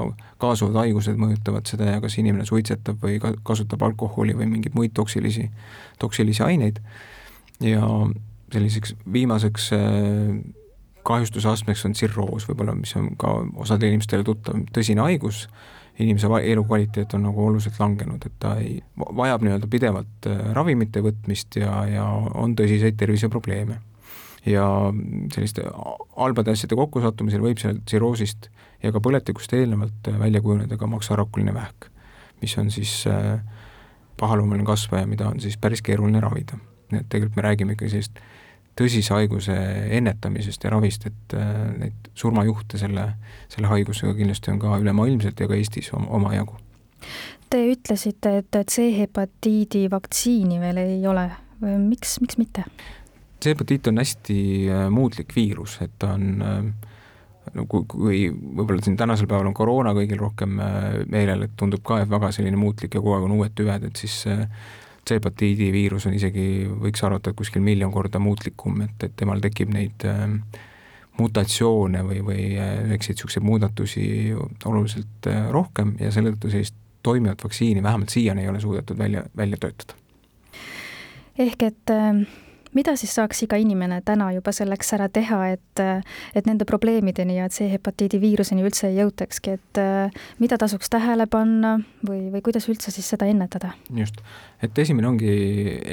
kaasuvad 0.41 0.81
haigused 0.81 1.19
mõjutavad 1.19 1.67
seda 1.69 1.93
ja 1.93 2.01
kas 2.03 2.17
inimene 2.19 2.47
suitsetab 2.47 2.99
või 3.03 3.21
ka 3.23 3.31
kasutab 3.47 3.85
alkoholi 3.87 4.35
või 4.35 4.49
mingeid 4.51 4.75
muid 4.75 4.95
toksilisi, 4.97 5.47
toksilisi 6.01 6.43
aineid. 6.43 6.81
Ja 7.63 7.87
selliseks 8.51 8.95
viimaseks 9.13 9.69
äh, 9.77 9.85
kahjustuse 11.07 11.49
astmeks 11.49 11.85
on 11.87 11.95
tsirroos 11.95 12.47
võib-olla, 12.49 12.75
mis 12.75 12.95
on 12.99 13.13
ka 13.19 13.31
osadele 13.63 13.93
inimestele 13.93 14.25
tuttav 14.27 14.65
tõsine 14.75 15.03
haigus, 15.05 15.45
inimese 15.99 16.27
elukvaliteet 16.43 17.13
on 17.13 17.23
nagu 17.29 17.45
oluliselt 17.47 17.79
langenud, 17.79 18.25
et 18.25 18.37
ta 18.39 18.55
ei, 18.59 18.77
vajab 18.97 19.45
nii-öelda 19.45 19.69
pidevalt 19.71 20.29
äh, 20.29 20.41
ravimite 20.57 21.03
võtmist 21.05 21.59
ja, 21.59 21.71
ja 21.87 22.05
on 22.35 22.55
tõsiseid 22.57 22.97
terviseprobleeme. 22.99 23.81
ja 24.45 24.65
selliste 25.33 25.63
halbade 26.17 26.53
asjade 26.53 26.75
kokkusattumisel 26.77 27.41
võib 27.41 27.57
seal 27.57 27.79
tsirroosist 27.81 28.49
ja 28.83 28.91
ka 28.93 29.01
põletikust 29.01 29.53
eelnevalt 29.57 30.11
äh, 30.11 30.19
välja 30.19 30.41
kujuneda 30.41 30.77
ka 30.77 30.87
maksarakuline 30.87 31.53
vähk, 31.53 31.89
mis 32.41 32.57
on 32.57 32.71
siis 32.71 33.05
äh, 33.07 33.39
pahaloomuline 34.19 34.67
kasvaja, 34.67 35.07
mida 35.07 35.29
on 35.29 35.39
siis 35.39 35.57
päris 35.57 35.81
keeruline 35.81 36.19
ravida. 36.21 36.59
nii 36.91 37.01
et 37.01 37.07
tegelikult 37.09 37.39
me 37.39 37.47
räägime 37.47 37.73
ikka 37.73 37.87
sellist 37.89 38.19
tõsise 38.75 39.15
haiguse 39.15 39.55
ennetamisest 39.97 40.65
ja 40.65 40.73
ravist, 40.73 41.07
et 41.07 41.35
äh, 41.37 41.53
neid 41.79 42.09
surmajuhte 42.17 42.79
selle, 42.79 43.07
selle 43.51 43.71
haigusega 43.71 44.15
kindlasti 44.17 44.51
on 44.53 44.59
ka 44.61 44.79
ülemaailmselt 44.81 45.39
ja 45.39 45.47
ka 45.49 45.57
Eestis 45.57 45.91
omajagu. 45.95 46.57
Te 47.49 47.61
ütlesite, 47.71 48.39
et 48.41 48.57
C-hepatiidi 48.71 49.85
vaktsiini 49.91 50.59
veel 50.59 50.81
ei 50.81 50.99
ole, 51.07 51.27
miks, 51.61 52.17
miks 52.23 52.39
mitte? 52.41 52.65
C-hepatiit 53.43 53.91
on 53.91 54.01
hästi 54.01 54.39
äh, 54.71 54.87
muutlik 54.91 55.35
viirus, 55.35 55.77
et 55.85 55.93
ta 56.01 56.15
on 56.17 56.41
äh, 56.43 56.89
no 57.55 57.67
kui, 57.71 57.85
kui 57.87 58.23
võib-olla 58.31 58.83
siin 58.83 58.97
tänasel 58.99 59.29
päeval 59.29 59.51
on 59.51 59.55
koroona 59.55 59.93
kõigil 59.95 60.19
rohkem 60.19 60.57
meelel, 61.11 61.45
et 61.45 61.53
tundub 61.59 61.83
ka, 61.85 62.01
et 62.01 62.11
väga 62.11 62.33
selline 62.35 62.59
muutlik 62.59 62.97
ja 62.97 63.03
kogu 63.03 63.15
aeg 63.15 63.27
on 63.29 63.37
uued 63.37 63.55
tüved, 63.55 63.85
et 63.87 64.01
siis 64.01 64.23
C-hepatiidi 65.05 65.71
viirus 65.73 66.07
on 66.09 66.15
isegi, 66.17 66.65
võiks 66.81 67.03
arvata, 67.05 67.31
et 67.31 67.37
kuskil 67.37 67.61
miljon 67.61 67.91
korda 67.93 68.19
muutlikum, 68.19 68.81
et, 68.85 68.95
et 69.05 69.13
temal 69.17 69.43
tekib 69.43 69.73
neid 69.73 70.05
äh, 70.09 70.23
mutatsioone 71.19 72.01
või, 72.07 72.21
või 72.25 72.47
üheksid 72.55 73.13
äh, 73.13 73.17
niisuguseid 73.17 73.45
muudatusi 73.45 74.07
oluliselt 74.65 75.29
äh, 75.31 75.45
rohkem 75.53 75.95
ja 76.01 76.11
selle 76.15 76.33
tõttu 76.33 76.53
sellist 76.55 76.79
toimivat 77.05 77.43
vaktsiini 77.45 77.83
vähemalt 77.85 78.09
siiani 78.09 78.41
ei 78.41 78.49
ole 78.49 78.63
suudetud 78.63 78.97
välja, 78.97 79.23
välja 79.37 79.61
töötada. 79.61 79.99
ehk 81.37 81.63
et 81.63 81.93
äh 81.93 82.25
mida 82.75 82.95
siis 82.99 83.13
saaks 83.15 83.43
iga 83.45 83.57
inimene 83.59 84.01
täna 84.05 84.29
juba 84.35 84.53
selleks 84.55 84.93
ära 84.97 85.07
teha, 85.11 85.39
et, 85.55 85.83
et 86.35 86.49
nende 86.49 86.67
probleemideni 86.67 87.39
ja 87.39 87.47
C-hepatiidi 87.51 88.19
viiruseni 88.21 88.65
üldse 88.65 88.89
ei 88.91 88.99
jõutakski, 88.99 89.55
et 89.57 89.81
mida 90.41 90.59
tasuks 90.61 90.91
tähele 90.93 91.27
panna 91.31 91.77
või, 92.07 92.27
või 92.33 92.43
kuidas 92.45 92.69
üldse 92.71 92.93
siis 92.93 93.09
seda 93.13 93.29
ennetada? 93.31 93.73
just, 93.95 94.21
et 94.63 94.77
esimene 94.85 95.09
ongi 95.09 95.33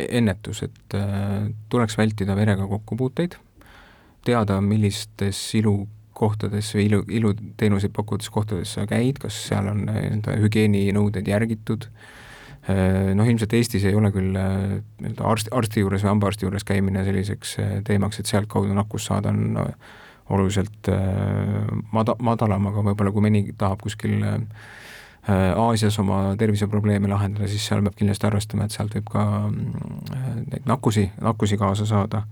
ennetus, 0.09 0.65
et 0.67 0.99
äh, 0.99 1.51
tuleks 1.73 1.99
vältida 1.99 2.37
verega 2.39 2.67
kokkupuuteid, 2.71 3.39
teada, 4.27 4.61
millistes 4.63 5.39
ilukohtades 5.59 6.75
või 6.77 6.89
ilu, 6.89 7.05
iluteenuseid 7.21 7.95
pakkuvates 7.95 8.31
kohtades 8.31 8.75
sa 8.77 8.87
käid, 8.91 9.23
kas 9.23 9.39
seal 9.49 9.71
on 9.73 9.87
nii-öelda 9.89 10.37
hügieeninõudeid 10.43 11.31
järgitud 11.31 11.89
äh,, 11.89 12.11
Äh, 12.13 12.19
noh, 12.69 13.27
ilmselt 13.27 13.57
Eestis 13.59 13.85
ei 13.89 13.97
ole 13.99 14.13
küll 14.15 14.37
äh, 14.39 14.77
nii-öelda 15.03 15.27
arsti, 15.27 15.51
arsti 15.57 15.83
juures 15.83 16.05
või 16.05 16.13
hambaarsti 16.13 16.47
juures 16.47 16.67
käimine 16.67 17.03
selliseks 17.07 17.57
äh, 17.59 17.73
teemaks, 17.87 18.21
et 18.23 18.31
sealtkaudu 18.31 18.77
nakkust 18.77 19.11
saada, 19.11 19.33
on 19.35 19.59
oluliselt 20.33 20.89
mada-, 21.93 22.17
madalam, 22.23 22.71
aga 22.71 22.85
võib-olla 22.87 23.13
kui 23.13 23.25
mõni 23.25 23.43
tahab 23.59 23.83
kuskil 23.83 24.23
Aasias 25.23 25.99
oma 26.03 26.33
terviseprobleeme 26.39 27.11
lahendada, 27.11 27.47
siis 27.51 27.67
seal 27.69 27.83
peab 27.85 27.95
kindlasti 27.99 28.27
arvestama, 28.27 28.65
et 28.67 28.75
sealt 28.75 28.95
võib 28.97 29.11
ka 29.13 29.25
neid 29.53 30.65
nakkusi, 30.67 31.05
nakkusi 31.23 31.59
kaasa 31.61 31.87
saada. 31.87 32.25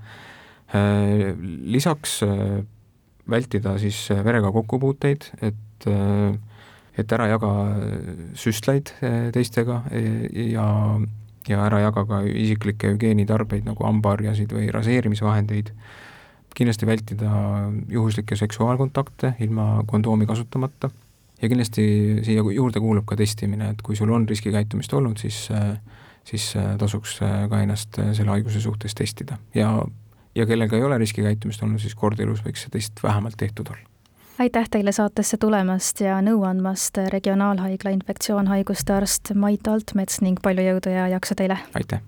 Lisaks 1.77 2.17
vältida 3.31 3.77
siis 3.79 4.01
verega 4.27 4.51
kokkupuuteid, 4.55 5.29
et 5.51 5.87
et 6.99 7.13
ära 7.13 7.29
jaga 7.31 7.51
süstlaid 8.39 8.93
teistega 9.35 9.83
ja, 9.93 10.67
ja 11.49 11.65
ära 11.67 11.83
jaga 11.87 12.05
ka 12.09 12.23
isiklikke 12.27 12.95
hügieenitarbeid 12.95 13.69
nagu 13.69 13.87
hambaharjasid 13.87 14.53
või 14.57 14.71
raseerimisvahendeid, 14.75 15.71
kindlasti 16.57 16.89
vältida 16.89 17.31
juhuslikke 17.89 18.37
seksuaalkontakte 18.37 19.37
ilma 19.47 19.85
kondoomi 19.87 20.27
kasutamata. 20.27 20.91
Ja 21.41 21.49
kindlasti 21.49 21.85
siia 22.27 22.43
juurde 22.53 22.83
kuulub 22.83 23.07
ka 23.09 23.17
testimine, 23.17 23.71
et 23.73 23.81
kui 23.83 23.97
sul 23.97 24.11
on 24.13 24.27
riskikäitumist 24.29 24.93
olnud, 24.93 25.23
siis 25.23 25.47
siis 26.31 26.51
tasuks 26.79 27.15
ka 27.23 27.63
ennast 27.63 27.97
selle 27.97 28.35
haiguse 28.35 28.61
suhtes 28.61 28.95
testida. 28.95 29.39
Ja 29.55 29.73
ja 30.35 30.47
kellega 30.47 30.77
ei 30.77 30.83
ole 30.83 30.99
riskikäitumist 30.99 31.63
olnud, 31.63 31.81
siis 31.83 31.95
kord 31.99 32.21
elus 32.21 32.43
võiks 32.45 32.65
see 32.65 32.75
test 32.75 33.03
vähemalt 33.03 33.39
tehtud 33.41 33.73
olla. 33.73 33.87
Aitäh 34.41 34.69
teile 34.71 34.93
saatesse 34.93 35.37
tulemast 35.37 36.01
ja 36.01 36.17
nõu 36.25 36.45
andmast, 36.49 36.97
Regionaalhaigla 37.13 37.93
infektsioonhaiguste 37.93 38.95
arst 38.97 39.35
Mait 39.35 39.69
Altmets 39.69 40.21
ning 40.25 40.41
palju 40.43 40.65
jõudu 40.65 40.95
ja 40.95 41.09
jaksu 41.13 41.37
teile! 41.37 41.59
aitäh! 41.75 42.01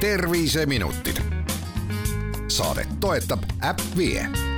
terviseminutid. 0.00 1.22
saadet 2.48 2.98
toetab 3.00 3.48
Äpp 3.70 3.96
Vie 3.96 4.53